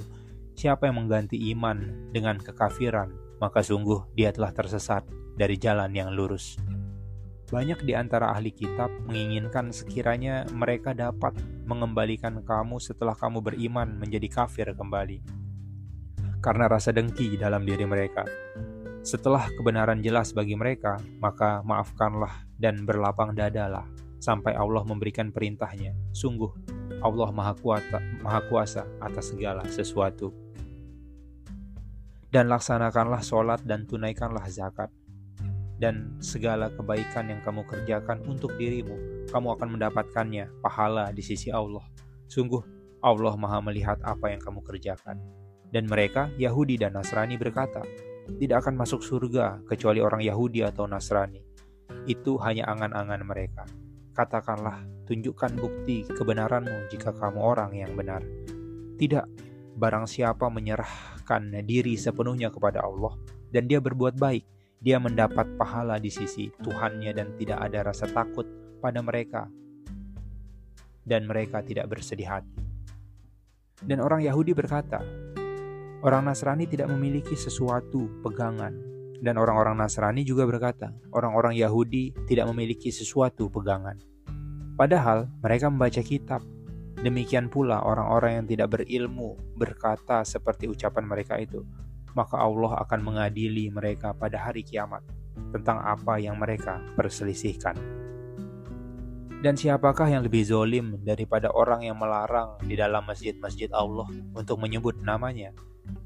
Siapa 0.56 0.88
yang 0.88 1.04
mengganti 1.04 1.52
iman 1.52 2.08
dengan 2.16 2.40
kekafiran, 2.40 3.12
maka 3.44 3.60
sungguh 3.60 4.08
dia 4.16 4.32
telah 4.32 4.56
tersesat 4.56 5.04
dari 5.36 5.60
jalan 5.60 5.92
yang 5.92 6.16
lurus. 6.16 6.56
Banyak 7.46 7.86
di 7.86 7.94
antara 7.94 8.34
ahli 8.34 8.50
kitab 8.50 8.90
menginginkan 9.06 9.70
sekiranya 9.70 10.50
mereka 10.50 10.98
dapat 10.98 11.38
mengembalikan 11.70 12.42
kamu 12.42 12.82
setelah 12.82 13.14
kamu 13.14 13.42
beriman 13.46 13.98
menjadi 14.02 14.44
kafir 14.44 14.74
kembali. 14.74 15.22
Karena 16.42 16.66
rasa 16.70 16.90
dengki 16.94 17.38
dalam 17.38 17.66
diri 17.66 17.86
mereka. 17.86 18.26
Setelah 19.06 19.46
kebenaran 19.54 20.02
jelas 20.02 20.34
bagi 20.34 20.58
mereka, 20.58 20.98
maka 21.22 21.62
maafkanlah 21.62 22.50
dan 22.58 22.82
berlapang 22.90 23.38
dadalah 23.38 23.86
sampai 24.18 24.58
Allah 24.58 24.82
memberikan 24.82 25.30
perintahnya. 25.30 25.94
Sungguh, 26.10 26.50
Allah 27.06 27.30
Maha 27.30 27.54
Kuasa, 27.54 28.02
Maha 28.26 28.42
Kuasa 28.50 28.90
atas 28.98 29.30
segala 29.30 29.62
sesuatu 29.70 30.46
dan 32.36 32.52
laksanakanlah 32.52 33.24
sholat 33.24 33.64
dan 33.64 33.88
tunaikanlah 33.88 34.44
zakat. 34.52 34.92
Dan 35.76 36.16
segala 36.24 36.72
kebaikan 36.72 37.28
yang 37.28 37.44
kamu 37.44 37.68
kerjakan 37.68 38.24
untuk 38.24 38.56
dirimu, 38.56 39.28
kamu 39.28 39.48
akan 39.60 39.76
mendapatkannya 39.76 40.64
pahala 40.64 41.12
di 41.12 41.20
sisi 41.20 41.52
Allah. 41.52 41.84
Sungguh, 42.32 42.64
Allah 43.04 43.36
maha 43.36 43.60
melihat 43.60 44.00
apa 44.02 44.32
yang 44.32 44.40
kamu 44.40 44.64
kerjakan. 44.64 45.20
Dan 45.68 45.92
mereka, 45.92 46.32
Yahudi 46.40 46.80
dan 46.80 46.96
Nasrani 46.96 47.36
berkata, 47.36 47.84
tidak 48.40 48.66
akan 48.66 48.80
masuk 48.80 49.04
surga 49.04 49.62
kecuali 49.68 50.00
orang 50.00 50.24
Yahudi 50.24 50.64
atau 50.64 50.88
Nasrani. 50.88 51.44
Itu 52.08 52.40
hanya 52.40 52.72
angan-angan 52.72 53.22
mereka. 53.28 53.68
Katakanlah, 54.16 54.88
tunjukkan 55.06 55.60
bukti 55.60 56.08
kebenaranmu 56.08 56.88
jika 56.88 57.12
kamu 57.12 57.40
orang 57.44 57.76
yang 57.76 57.92
benar. 57.94 58.24
Tidak, 58.96 59.26
barang 59.76 60.08
siapa 60.08 60.48
menyerahkan 60.48 61.52
diri 61.68 62.00
sepenuhnya 62.00 62.48
kepada 62.48 62.88
Allah 62.88 63.20
dan 63.52 63.68
dia 63.68 63.84
berbuat 63.84 64.16
baik, 64.16 64.55
dia 64.86 65.02
mendapat 65.02 65.58
pahala 65.58 65.98
di 65.98 66.14
sisi 66.14 66.54
Tuhannya 66.62 67.10
dan 67.18 67.34
tidak 67.42 67.58
ada 67.58 67.90
rasa 67.90 68.06
takut 68.06 68.46
pada 68.78 69.02
mereka 69.02 69.50
dan 71.02 71.26
mereka 71.26 71.66
tidak 71.66 71.90
bersedih 71.90 72.30
hati. 72.30 72.62
Dan 73.82 73.98
orang 73.98 74.22
Yahudi 74.22 74.54
berkata, 74.54 75.02
orang 76.06 76.30
Nasrani 76.30 76.70
tidak 76.70 76.94
memiliki 76.94 77.34
sesuatu 77.34 78.22
pegangan. 78.22 78.94
Dan 79.26 79.42
orang-orang 79.42 79.74
Nasrani 79.74 80.22
juga 80.22 80.46
berkata, 80.46 80.94
orang-orang 81.10 81.58
Yahudi 81.58 82.14
tidak 82.30 82.46
memiliki 82.54 82.94
sesuatu 82.94 83.50
pegangan. 83.50 83.98
Padahal 84.78 85.26
mereka 85.42 85.66
membaca 85.74 86.02
kitab 86.06 86.46
Demikian 86.96 87.52
pula 87.52 87.84
orang-orang 87.84 88.42
yang 88.42 88.46
tidak 88.48 88.68
berilmu 88.80 89.36
berkata 89.60 90.24
seperti 90.24 90.72
ucapan 90.72 91.04
mereka 91.04 91.36
itu, 91.36 91.62
maka 92.16 92.40
Allah 92.40 92.80
akan 92.82 93.00
mengadili 93.04 93.68
mereka 93.70 94.16
pada 94.16 94.40
hari 94.40 94.64
kiamat 94.64 95.04
tentang 95.52 95.84
apa 95.84 96.18
yang 96.18 96.40
mereka 96.40 96.80
perselisihkan. 96.96 97.76
Dan 99.44 99.54
siapakah 99.54 100.10
yang 100.10 100.26
lebih 100.26 100.42
zolim 100.42 100.98
daripada 101.06 101.54
orang 101.54 101.86
yang 101.86 102.00
melarang 102.02 102.58
di 102.66 102.74
dalam 102.74 103.06
masjid-masjid 103.06 103.70
Allah 103.76 104.10
untuk 104.34 104.58
menyebut 104.58 104.98
namanya 105.06 105.54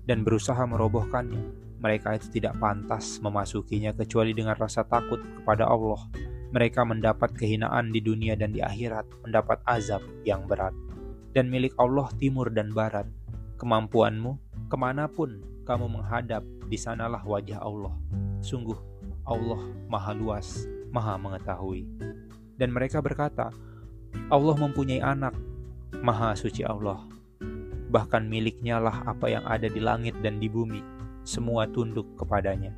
dan 0.04 0.28
berusaha 0.28 0.60
merobohkannya? 0.68 1.72
Mereka 1.80 2.20
itu 2.20 2.28
tidak 2.42 2.60
pantas 2.60 3.24
memasukinya 3.24 3.96
kecuali 3.96 4.36
dengan 4.36 4.60
rasa 4.60 4.84
takut 4.84 5.24
kepada 5.40 5.72
Allah. 5.72 6.04
Mereka 6.52 6.84
mendapat 6.84 7.32
kehinaan 7.32 7.96
di 7.96 8.04
dunia 8.04 8.36
dan 8.36 8.52
di 8.52 8.60
akhirat, 8.60 9.08
mendapat 9.24 9.64
azab 9.64 10.04
yang 10.28 10.44
berat 10.44 10.76
dan 11.34 11.48
milik 11.50 11.74
Allah 11.78 12.10
timur 12.18 12.50
dan 12.50 12.74
barat. 12.74 13.06
Kemampuanmu, 13.60 14.40
ke 14.72 14.76
mana 14.80 15.08
pun 15.08 15.40
kamu 15.70 15.86
menghadap, 15.86 16.42
di 16.66 16.74
sanalah 16.82 17.22
wajah 17.22 17.62
Allah. 17.62 17.94
Sungguh, 18.42 18.78
Allah 19.22 19.62
maha 19.86 20.18
luas, 20.18 20.66
maha 20.90 21.14
mengetahui. 21.22 21.86
Dan 22.58 22.74
mereka 22.74 23.06
berkata, 23.06 23.54
Allah 24.34 24.56
mempunyai 24.58 24.98
anak, 25.06 25.38
maha 26.02 26.34
suci 26.34 26.66
Allah. 26.66 27.06
Bahkan 27.94 28.26
miliknya 28.26 28.82
lah 28.82 29.06
apa 29.06 29.30
yang 29.30 29.46
ada 29.46 29.70
di 29.70 29.78
langit 29.78 30.18
dan 30.26 30.42
di 30.42 30.50
bumi, 30.50 30.82
semua 31.22 31.70
tunduk 31.70 32.18
kepadanya. 32.18 32.74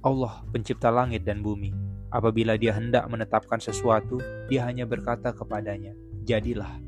Allah 0.00 0.40
pencipta 0.48 0.88
langit 0.88 1.28
dan 1.28 1.44
bumi. 1.44 1.76
Apabila 2.08 2.56
dia 2.56 2.72
hendak 2.72 3.04
menetapkan 3.12 3.60
sesuatu, 3.60 4.16
dia 4.48 4.64
hanya 4.64 4.88
berkata 4.88 5.36
kepadanya, 5.36 5.92
jadilah 6.24 6.80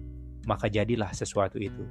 maka 0.46 0.66
jadilah 0.66 1.10
sesuatu 1.14 1.58
itu. 1.58 1.86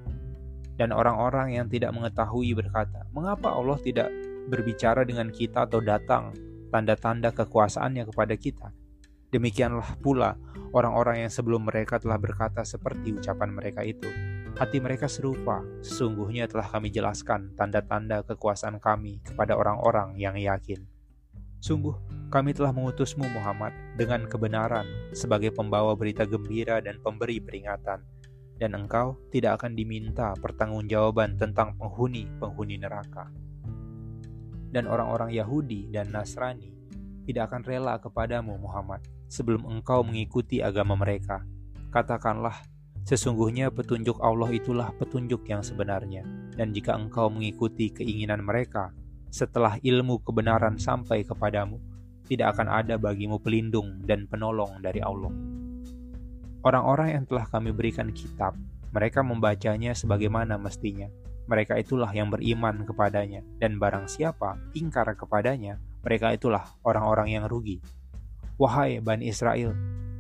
Dan 0.82 0.98
orang-orang 0.98 1.62
yang 1.62 1.70
tidak 1.70 1.94
mengetahui 1.94 2.58
berkata, 2.58 3.06
"Mengapa 3.14 3.54
Allah 3.54 3.78
tidak 3.78 4.10
berbicara 4.50 5.06
dengan 5.06 5.30
kita 5.30 5.70
atau 5.70 5.78
datang 5.78 6.34
tanda-tanda 6.74 7.30
kekuasaannya 7.30 8.10
kepada 8.10 8.34
kita?" 8.34 8.74
Demikianlah 9.30 10.02
pula 10.02 10.42
orang-orang 10.74 11.22
yang 11.22 11.30
sebelum 11.30 11.70
mereka 11.70 12.02
telah 12.02 12.18
berkata 12.18 12.66
seperti 12.66 13.14
ucapan 13.14 13.54
mereka 13.54 13.86
itu. 13.86 14.10
Hati 14.58 14.82
mereka 14.82 15.06
serupa, 15.06 15.62
sesungguhnya 15.86 16.50
telah 16.50 16.66
kami 16.66 16.90
jelaskan 16.90 17.54
tanda-tanda 17.54 18.26
kekuasaan 18.26 18.82
kami 18.82 19.22
kepada 19.22 19.54
orang-orang 19.54 20.18
yang 20.18 20.34
yakin. 20.34 20.82
Sungguh, 21.62 21.94
kami 22.34 22.58
telah 22.58 22.74
mengutusmu 22.74 23.22
Muhammad 23.38 23.70
dengan 24.02 24.26
kebenaran 24.26 25.14
sebagai 25.14 25.54
pembawa 25.54 25.94
berita 25.94 26.26
gembira 26.26 26.82
dan 26.82 26.98
pemberi 27.06 27.38
peringatan 27.38 28.02
dan 28.62 28.78
engkau 28.78 29.18
tidak 29.34 29.58
akan 29.58 29.74
diminta 29.74 30.38
pertanggungjawaban 30.38 31.42
tentang 31.42 31.74
penghuni-penghuni 31.82 32.78
neraka. 32.78 33.34
Dan 34.70 34.86
orang-orang 34.86 35.34
Yahudi 35.34 35.90
dan 35.90 36.14
Nasrani 36.14 36.70
tidak 37.26 37.50
akan 37.50 37.66
rela 37.66 37.98
kepadamu 37.98 38.62
Muhammad 38.62 39.02
sebelum 39.26 39.66
engkau 39.66 40.06
mengikuti 40.06 40.62
agama 40.62 40.94
mereka. 40.94 41.42
Katakanlah, 41.90 42.62
sesungguhnya 43.02 43.74
petunjuk 43.74 44.22
Allah 44.22 44.54
itulah 44.54 44.94
petunjuk 44.94 45.42
yang 45.50 45.66
sebenarnya. 45.66 46.22
Dan 46.54 46.70
jika 46.70 46.94
engkau 46.94 47.34
mengikuti 47.34 47.90
keinginan 47.90 48.46
mereka, 48.46 48.94
setelah 49.34 49.82
ilmu 49.82 50.22
kebenaran 50.22 50.78
sampai 50.78 51.26
kepadamu, 51.26 51.82
tidak 52.30 52.56
akan 52.56 52.68
ada 52.70 52.96
bagimu 52.96 53.42
pelindung 53.42 54.06
dan 54.06 54.30
penolong 54.30 54.80
dari 54.80 55.02
Allah. 55.04 55.51
Orang-orang 56.62 57.18
yang 57.18 57.24
telah 57.26 57.50
kami 57.50 57.74
berikan 57.74 58.14
kitab, 58.14 58.54
mereka 58.94 59.26
membacanya 59.26 59.98
sebagaimana 59.98 60.62
mestinya. 60.62 61.10
Mereka 61.50 61.74
itulah 61.82 62.14
yang 62.14 62.30
beriman 62.30 62.86
kepadanya, 62.86 63.42
dan 63.58 63.82
barang 63.82 64.06
siapa 64.06 64.62
ingkar 64.78 65.10
kepadanya, 65.18 65.82
mereka 66.06 66.30
itulah 66.30 66.70
orang-orang 66.86 67.34
yang 67.34 67.46
rugi. 67.50 67.82
Wahai 68.62 69.02
Bani 69.02 69.26
Israel, 69.26 69.74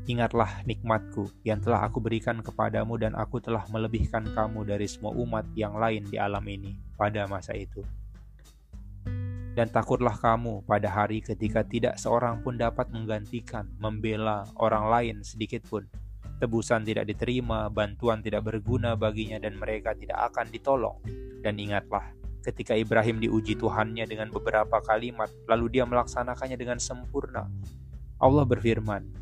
ingatlah 0.09 0.65
nikmatku 0.65 1.29
yang 1.45 1.61
telah 1.61 1.85
aku 1.85 2.01
berikan 2.01 2.41
kepadamu 2.41 2.97
dan 2.97 3.13
aku 3.13 3.37
telah 3.37 3.61
melebihkan 3.69 4.25
kamu 4.33 4.65
dari 4.65 4.89
semua 4.89 5.13
umat 5.13 5.45
yang 5.53 5.77
lain 5.77 6.09
di 6.09 6.17
alam 6.17 6.41
ini 6.49 6.73
pada 6.97 7.29
masa 7.29 7.53
itu. 7.53 7.85
Dan 9.53 9.69
takutlah 9.69 10.17
kamu 10.17 10.65
pada 10.65 10.89
hari 10.89 11.21
ketika 11.21 11.61
tidak 11.61 12.01
seorang 12.01 12.41
pun 12.41 12.57
dapat 12.57 12.89
menggantikan, 12.89 13.69
membela 13.77 14.47
orang 14.57 14.89
lain 14.89 15.15
sedikit 15.21 15.61
pun, 15.69 15.85
tebusan 16.41 16.81
tidak 16.81 17.05
diterima, 17.05 17.69
bantuan 17.69 18.25
tidak 18.25 18.49
berguna 18.49 18.97
baginya 18.97 19.37
dan 19.37 19.61
mereka 19.61 19.93
tidak 19.93 20.33
akan 20.33 20.49
ditolong. 20.49 20.97
Dan 21.45 21.61
ingatlah, 21.61 22.17
ketika 22.41 22.73
Ibrahim 22.73 23.21
diuji 23.21 23.53
Tuhannya 23.53 24.09
dengan 24.09 24.33
beberapa 24.33 24.81
kalimat, 24.81 25.29
lalu 25.45 25.77
dia 25.77 25.85
melaksanakannya 25.85 26.57
dengan 26.57 26.81
sempurna. 26.81 27.45
Allah 28.17 28.45
berfirman, 28.49 29.21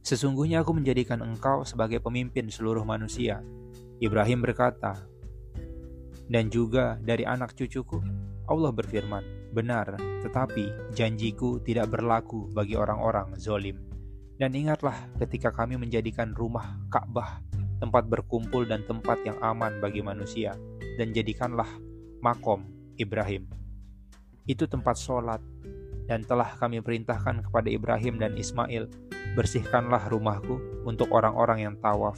Sesungguhnya 0.00 0.64
aku 0.64 0.72
menjadikan 0.74 1.20
engkau 1.20 1.62
sebagai 1.62 2.00
pemimpin 2.00 2.48
seluruh 2.48 2.82
manusia. 2.82 3.44
Ibrahim 4.00 4.40
berkata, 4.40 4.96
dan 6.30 6.48
juga 6.48 6.96
dari 7.02 7.26
anak 7.26 7.52
cucuku, 7.58 8.00
Allah 8.46 8.70
berfirman, 8.70 9.50
benar, 9.50 9.98
tetapi 10.22 10.94
janjiku 10.94 11.58
tidak 11.60 11.90
berlaku 11.90 12.48
bagi 12.54 12.78
orang-orang 12.78 13.34
zolim. 13.36 13.89
Dan 14.40 14.56
ingatlah 14.56 14.96
ketika 15.20 15.52
kami 15.52 15.76
menjadikan 15.76 16.32
rumah 16.32 16.80
Ka'bah 16.88 17.44
tempat 17.76 18.08
berkumpul 18.08 18.64
dan 18.64 18.80
tempat 18.88 19.20
yang 19.20 19.36
aman 19.44 19.84
bagi 19.84 20.00
manusia, 20.00 20.56
dan 20.96 21.12
jadikanlah 21.12 21.68
makom 22.24 22.64
Ibrahim. 22.96 23.44
Itu 24.48 24.64
tempat 24.64 24.96
sholat, 24.96 25.44
dan 26.08 26.24
telah 26.24 26.56
kami 26.56 26.80
perintahkan 26.80 27.44
kepada 27.44 27.68
Ibrahim 27.68 28.16
dan 28.16 28.32
Ismail, 28.36 28.88
bersihkanlah 29.36 30.08
rumahku 30.08 30.84
untuk 30.88 31.12
orang-orang 31.12 31.68
yang 31.68 31.74
tawaf, 31.80 32.16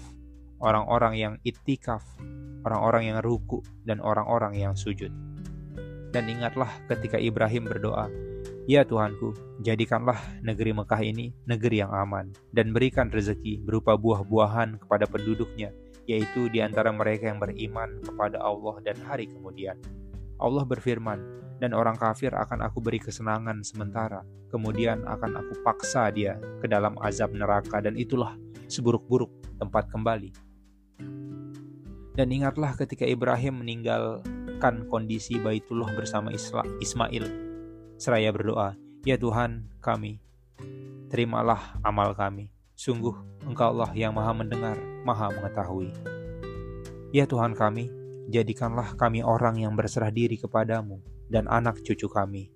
orang-orang 0.62 1.14
yang 1.18 1.34
itikaf, 1.42 2.06
orang-orang 2.62 3.14
yang 3.14 3.18
ruku, 3.18 3.66
dan 3.82 3.98
orang-orang 3.98 4.58
yang 4.58 4.74
sujud. 4.78 5.10
Dan 6.14 6.30
ingatlah 6.30 6.70
ketika 6.86 7.18
Ibrahim 7.18 7.66
berdoa, 7.66 8.06
Ya 8.70 8.86
Tuhanku, 8.86 9.34
jadikanlah 9.58 10.22
negeri 10.38 10.70
Mekah 10.70 11.02
ini 11.02 11.34
negeri 11.50 11.82
yang 11.82 11.90
aman, 11.90 12.30
dan 12.54 12.70
berikan 12.70 13.10
rezeki 13.10 13.58
berupa 13.58 13.98
buah-buahan 13.98 14.78
kepada 14.86 15.02
penduduknya, 15.10 15.74
yaitu 16.06 16.46
di 16.46 16.62
antara 16.62 16.94
mereka 16.94 17.26
yang 17.26 17.42
beriman 17.42 17.98
kepada 18.06 18.38
Allah 18.38 18.78
dan 18.86 18.94
hari 19.02 19.26
kemudian. 19.26 19.74
Allah 20.38 20.62
berfirman, 20.62 21.18
dan 21.58 21.74
orang 21.74 21.98
kafir 21.98 22.30
akan 22.30 22.62
aku 22.62 22.78
beri 22.78 23.02
kesenangan 23.02 23.66
sementara, 23.66 24.22
kemudian 24.54 25.02
akan 25.10 25.42
aku 25.42 25.58
paksa 25.66 26.14
dia 26.14 26.38
ke 26.62 26.70
dalam 26.70 26.94
azab 27.02 27.34
neraka, 27.34 27.82
dan 27.82 27.98
itulah 27.98 28.38
seburuk-buruk 28.70 29.58
tempat 29.58 29.90
kembali. 29.90 30.30
Dan 32.14 32.30
ingatlah 32.30 32.78
ketika 32.78 33.02
Ibrahim 33.10 33.66
meninggalkan 33.66 34.86
kondisi 34.86 35.34
Baitullah 35.42 35.90
bersama 35.98 36.30
Ismail 36.78 37.41
seraya 38.02 38.34
berdoa, 38.34 38.74
Ya 39.06 39.14
Tuhan 39.14 39.70
kami, 39.78 40.18
terimalah 41.06 41.78
amal 41.86 42.18
kami. 42.18 42.50
Sungguh 42.74 43.14
Engkau 43.46 43.70
Allah 43.78 43.94
yang 43.94 44.10
maha 44.10 44.34
mendengar, 44.34 44.74
maha 45.06 45.30
mengetahui. 45.30 45.94
Ya 47.14 47.30
Tuhan 47.30 47.54
kami, 47.54 47.94
jadikanlah 48.26 48.98
kami 48.98 49.22
orang 49.22 49.62
yang 49.62 49.78
berserah 49.78 50.10
diri 50.10 50.34
kepadamu 50.34 50.98
dan 51.30 51.46
anak 51.46 51.78
cucu 51.86 52.10
kami, 52.10 52.50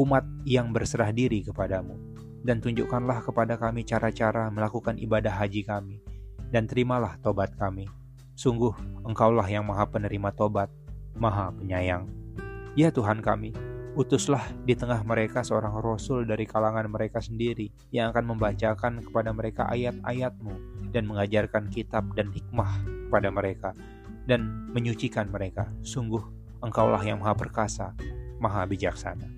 umat 0.00 0.24
yang 0.48 0.72
berserah 0.72 1.12
diri 1.12 1.44
kepadamu, 1.44 2.00
dan 2.40 2.64
tunjukkanlah 2.64 3.20
kepada 3.20 3.60
kami 3.60 3.84
cara-cara 3.84 4.48
melakukan 4.48 4.96
ibadah 4.96 5.44
haji 5.44 5.60
kami, 5.60 6.00
dan 6.48 6.64
terimalah 6.64 7.20
tobat 7.20 7.52
kami. 7.60 7.84
Sungguh 8.32 8.72
Engkaulah 9.04 9.44
yang 9.44 9.68
maha 9.68 9.84
penerima 9.84 10.32
tobat, 10.32 10.72
maha 11.12 11.52
penyayang. 11.52 12.08
Ya 12.72 12.88
Tuhan 12.88 13.20
kami, 13.20 13.52
Utuslah 13.94 14.42
di 14.66 14.74
tengah 14.74 15.06
mereka 15.06 15.46
seorang 15.46 15.78
rasul 15.78 16.26
dari 16.26 16.50
kalangan 16.50 16.90
mereka 16.90 17.22
sendiri 17.22 17.70
yang 17.94 18.10
akan 18.10 18.34
membacakan 18.34 18.98
kepada 18.98 19.30
mereka 19.30 19.70
ayat-ayatmu 19.70 20.50
dan 20.90 21.06
mengajarkan 21.06 21.70
kitab 21.70 22.02
dan 22.18 22.34
hikmah 22.34 22.82
kepada 23.06 23.30
mereka 23.30 23.70
dan 24.26 24.66
menyucikan 24.74 25.30
mereka. 25.30 25.70
Sungguh 25.86 26.26
engkaulah 26.58 27.06
yang 27.06 27.22
maha 27.22 27.38
perkasa, 27.38 27.94
maha 28.42 28.66
bijaksana. 28.66 29.30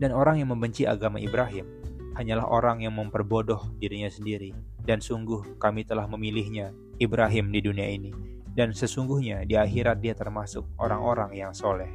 Dan 0.00 0.16
orang 0.16 0.40
yang 0.40 0.48
membenci 0.56 0.88
agama 0.88 1.20
Ibrahim 1.20 1.68
hanyalah 2.16 2.48
orang 2.48 2.80
yang 2.80 2.96
memperbodoh 2.96 3.76
dirinya 3.76 4.08
sendiri. 4.08 4.56
Dan 4.80 5.04
sungguh 5.04 5.60
kami 5.60 5.84
telah 5.84 6.08
memilihnya, 6.08 6.72
Ibrahim 6.96 7.52
di 7.52 7.60
dunia 7.60 7.92
ini. 7.92 8.08
Dan 8.56 8.72
sesungguhnya 8.72 9.44
di 9.44 9.60
akhirat 9.60 10.00
dia 10.00 10.16
termasuk 10.16 10.64
orang-orang 10.80 11.36
yang 11.36 11.52
soleh. 11.52 11.92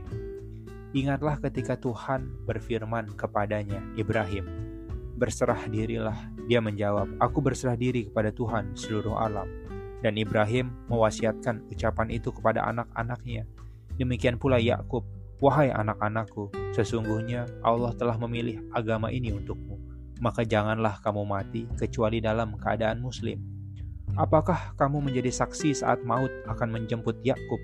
Ingatlah 0.96 1.44
ketika 1.44 1.76
Tuhan 1.76 2.48
berfirman 2.48 3.20
kepadanya, 3.20 3.84
Ibrahim, 4.00 4.48
berserah 5.20 5.68
dirilah. 5.68 6.16
Dia 6.48 6.64
menjawab, 6.64 7.20
aku 7.20 7.44
berserah 7.44 7.76
diri 7.76 8.08
kepada 8.08 8.32
Tuhan 8.32 8.80
seluruh 8.80 9.20
alam. 9.20 9.44
Dan 10.00 10.16
Ibrahim 10.16 10.72
mewasiatkan 10.88 11.68
ucapan 11.68 12.08
itu 12.16 12.32
kepada 12.32 12.64
anak-anaknya. 12.72 13.44
Demikian 14.00 14.40
pula 14.40 14.56
Yakub, 14.56 15.04
wahai 15.44 15.68
anak-anakku, 15.76 16.48
sesungguhnya 16.72 17.44
Allah 17.60 17.92
telah 18.00 18.16
memilih 18.16 18.64
agama 18.72 19.12
ini 19.12 19.36
untukmu. 19.36 19.76
Maka 20.24 20.48
janganlah 20.48 21.04
kamu 21.04 21.28
mati 21.28 21.68
kecuali 21.76 22.24
dalam 22.24 22.56
keadaan 22.56 23.04
muslim. 23.04 23.44
Apakah 24.16 24.72
kamu 24.80 25.12
menjadi 25.12 25.44
saksi 25.44 25.76
saat 25.76 26.08
maut 26.08 26.32
akan 26.48 26.72
menjemput 26.72 27.20
Yakub 27.20 27.60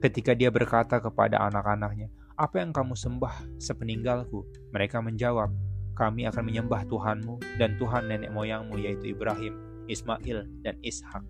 ketika 0.00 0.32
dia 0.32 0.48
berkata 0.48 0.98
kepada 0.98 1.36
anak-anaknya, 1.44 2.08
apa 2.40 2.64
yang 2.64 2.72
kamu 2.72 2.96
sembah 2.96 3.60
sepeninggalku? 3.60 4.48
Mereka 4.72 5.04
menjawab, 5.04 5.52
kami 5.92 6.24
akan 6.24 6.48
menyembah 6.48 6.88
Tuhanmu 6.88 7.60
dan 7.60 7.76
Tuhan 7.76 8.08
nenek 8.08 8.32
moyangmu 8.32 8.80
yaitu 8.80 9.12
Ibrahim, 9.12 9.84
Ismail, 9.84 10.48
dan 10.64 10.80
Ishak, 10.80 11.20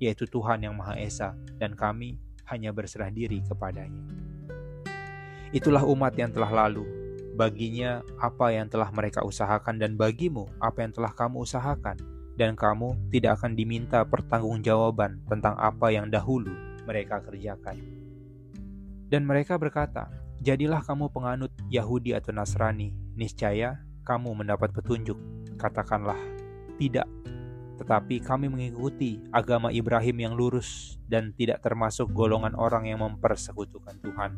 yaitu 0.00 0.24
Tuhan 0.24 0.64
yang 0.64 0.72
Maha 0.72 0.96
Esa, 0.96 1.36
dan 1.60 1.76
kami 1.76 2.16
hanya 2.48 2.72
berserah 2.72 3.12
diri 3.12 3.44
kepadanya. 3.44 4.00
Itulah 5.52 5.84
umat 5.84 6.16
yang 6.16 6.32
telah 6.32 6.50
lalu, 6.50 6.88
baginya 7.36 8.00
apa 8.16 8.50
yang 8.56 8.66
telah 8.72 8.88
mereka 8.90 9.20
usahakan 9.20 9.76
dan 9.76 10.00
bagimu 10.00 10.48
apa 10.58 10.82
yang 10.82 10.96
telah 10.96 11.12
kamu 11.12 11.44
usahakan, 11.44 12.00
dan 12.40 12.56
kamu 12.56 12.96
tidak 13.12 13.38
akan 13.38 13.52
diminta 13.52 14.02
pertanggungjawaban 14.02 15.22
tentang 15.28 15.54
apa 15.60 15.92
yang 15.92 16.08
dahulu 16.08 16.50
mereka 16.88 17.20
kerjakan. 17.22 18.03
Dan 19.14 19.30
mereka 19.30 19.54
berkata, 19.54 20.10
Jadilah 20.42 20.82
kamu 20.82 21.06
penganut 21.14 21.54
Yahudi 21.70 22.18
atau 22.18 22.34
Nasrani, 22.34 22.90
niscaya 23.14 23.78
kamu 24.02 24.42
mendapat 24.42 24.74
petunjuk. 24.74 25.14
Katakanlah, 25.54 26.18
tidak. 26.82 27.06
Tetapi 27.78 28.18
kami 28.26 28.50
mengikuti 28.50 29.22
agama 29.30 29.70
Ibrahim 29.70 30.18
yang 30.18 30.34
lurus 30.34 30.98
dan 31.06 31.30
tidak 31.38 31.62
termasuk 31.62 32.10
golongan 32.10 32.58
orang 32.58 32.90
yang 32.90 33.06
mempersekutukan 33.06 34.02
Tuhan. 34.02 34.34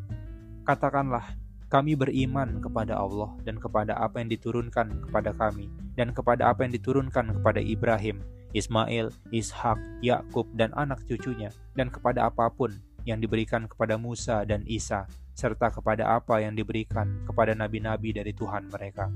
Katakanlah, 0.68 1.24
kami 1.72 1.96
beriman 1.96 2.60
kepada 2.60 3.00
Allah 3.00 3.32
dan 3.48 3.56
kepada 3.56 3.96
apa 3.96 4.20
yang 4.20 4.28
diturunkan 4.28 5.08
kepada 5.08 5.32
kami 5.32 5.72
dan 5.96 6.12
kepada 6.12 6.52
apa 6.52 6.68
yang 6.68 6.76
diturunkan 6.76 7.40
kepada 7.40 7.64
Ibrahim, 7.64 8.20
Ismail, 8.52 9.08
Ishak, 9.32 9.80
Yakub 10.04 10.52
dan 10.52 10.76
anak 10.76 11.00
cucunya 11.08 11.48
dan 11.72 11.88
kepada 11.88 12.28
apa 12.28 12.52
pun 12.52 12.76
yang 13.07 13.23
diberikan 13.23 13.71
kepada 13.71 13.95
Musa 13.95 14.42
dan 14.42 14.66
Isa 14.66 15.07
serta 15.37 15.71
kepada 15.71 16.16
apa 16.16 16.42
yang 16.42 16.59
diberikan 16.59 17.23
kepada 17.23 17.55
nabi-nabi 17.55 18.11
dari 18.11 18.35
Tuhan 18.35 18.66
mereka. 18.73 19.07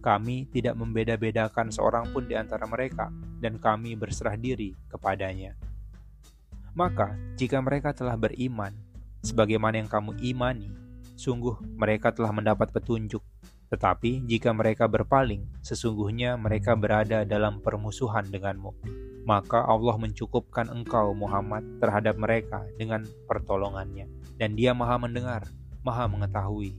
Kami 0.00 0.48
tidak 0.52 0.76
membeda-bedakan 0.76 1.72
seorang 1.72 2.08
pun 2.12 2.24
di 2.24 2.32
antara 2.32 2.64
mereka, 2.64 3.12
dan 3.40 3.60
kami 3.60 3.96
berserah 3.96 4.36
diri 4.36 4.72
kepadanya. 4.88 5.52
Maka, 6.72 7.12
jika 7.36 7.60
mereka 7.60 7.92
telah 7.92 8.16
beriman, 8.16 8.72
sebagaimana 9.20 9.76
yang 9.76 9.90
kamu 9.92 10.16
imani, 10.24 10.72
sungguh 11.20 11.60
mereka 11.76 12.16
telah 12.16 12.32
mendapat 12.32 12.72
petunjuk. 12.72 13.20
Tetapi 13.70 14.26
jika 14.26 14.50
mereka 14.50 14.90
berpaling, 14.90 15.46
sesungguhnya 15.62 16.34
mereka 16.34 16.74
berada 16.74 17.22
dalam 17.22 17.62
permusuhan 17.62 18.26
denganmu. 18.26 18.74
Maka 19.24 19.62
Allah 19.62 19.94
mencukupkan 19.94 20.66
engkau 20.68 21.14
Muhammad 21.14 21.62
terhadap 21.78 22.18
mereka 22.18 22.66
dengan 22.74 23.06
pertolongannya, 23.30 24.10
dan 24.36 24.58
Dia 24.58 24.74
Maha 24.74 24.98
Mendengar 24.98 25.46
maha 25.80 26.04
mengetahui. 26.04 26.76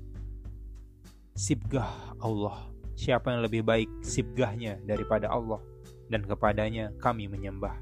Sibgah 1.33 1.89
Allah, 2.21 2.69
siapa 2.93 3.33
yang 3.33 3.41
lebih 3.41 3.65
baik 3.65 3.89
sibgahnya 4.05 4.77
daripada 4.85 5.31
Allah, 5.31 5.57
dan 6.11 6.21
kepadanya 6.21 6.93
kami 7.01 7.25
menyembah. 7.25 7.73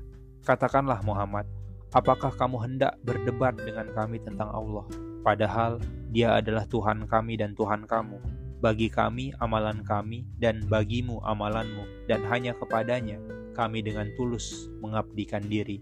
Katakanlah 0.48 1.04
Muhammad, 1.04 1.44
apakah 1.92 2.32
kamu 2.32 2.58
hendak 2.64 2.94
berdebat 3.04 3.58
dengan 3.60 3.92
kami 3.92 4.24
tentang 4.24 4.48
Allah, 4.48 4.86
padahal 5.26 5.82
dia 6.08 6.40
adalah 6.40 6.64
Tuhan 6.70 7.04
kami 7.10 7.36
dan 7.36 7.52
Tuhan 7.52 7.84
kamu. 7.84 8.39
Bagi 8.60 8.92
kami 8.92 9.32
amalan 9.40 9.82
kami 9.88 10.28
dan 10.36 10.68
bagimu 10.68 11.24
amalanmu, 11.24 12.08
dan 12.12 12.24
hanya 12.28 12.52
kepadanya 12.56 13.20
kami 13.56 13.80
dengan 13.80 14.12
tulus 14.20 14.68
mengabdikan 14.84 15.44
diri 15.48 15.80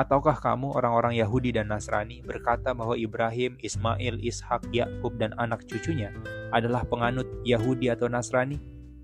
Ataukah 0.00 0.40
kamu 0.40 0.72
orang-orang 0.80 1.12
Yahudi 1.20 1.52
dan 1.52 1.68
Nasrani 1.68 2.24
berkata 2.24 2.72
bahwa 2.72 2.96
Ibrahim, 2.96 3.60
Ismail, 3.60 4.16
Ishak, 4.24 4.72
Yakub 4.72 5.20
dan 5.20 5.36
anak 5.36 5.68
cucunya 5.68 6.08
adalah 6.56 6.88
penganut 6.88 7.28
Yahudi 7.44 7.92
atau 7.92 8.08
Nasrani? 8.08 8.56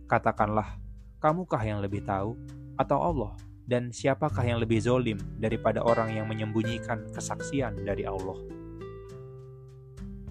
Katakanlah, 0.09 0.81
kamukah 1.21 1.61
yang 1.61 1.85
lebih 1.85 2.01
tahu 2.09 2.40
atau 2.81 2.97
Allah? 3.12 3.37
Dan 3.69 3.92
siapakah 3.92 4.40
yang 4.40 4.57
lebih 4.57 4.81
zolim 4.81 5.21
daripada 5.37 5.85
orang 5.85 6.16
yang 6.16 6.25
menyembunyikan 6.33 7.12
kesaksian 7.12 7.77
dari 7.85 8.09
Allah? 8.09 8.40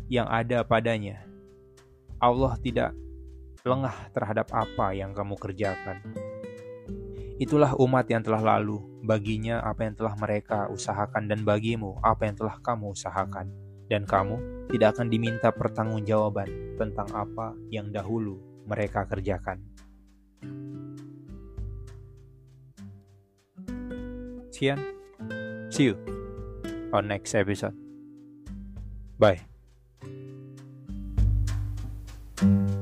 Yang 0.09 0.27
ada 0.33 0.57
padanya, 0.65 1.21
Allah 2.19 2.55
tidak 2.61 2.95
lengah 3.65 4.13
terhadap 4.13 4.47
apa 4.53 4.93
yang 4.93 5.11
kamu 5.11 5.35
kerjakan. 5.35 5.99
Itulah 7.35 7.75
umat 7.75 8.07
yang 8.07 8.23
telah 8.23 8.39
lalu, 8.55 8.79
baginya 9.03 9.59
apa 9.59 9.83
yang 9.83 9.95
telah 9.97 10.15
mereka 10.15 10.71
usahakan 10.71 11.27
dan 11.27 11.43
bagimu 11.43 11.99
apa 11.99 12.31
yang 12.31 12.35
telah 12.39 12.55
kamu 12.63 12.95
usahakan. 12.95 13.51
Dan 13.85 14.07
kamu 14.07 14.65
tidak 14.71 14.97
akan 14.97 15.13
diminta 15.13 15.53
pertanggungjawaban 15.53 16.77
tentang 16.79 17.05
apa 17.13 17.53
yang 17.69 17.93
dahulu 17.93 18.41
mereka 18.65 19.05
kerjakan. 19.05 19.61
Sekian, 24.49 24.79
see 25.69 25.91
you 25.91 25.99
on 26.95 27.11
next 27.11 27.35
episode. 27.35 27.75
Bye. 29.19 29.54
You 32.41 32.74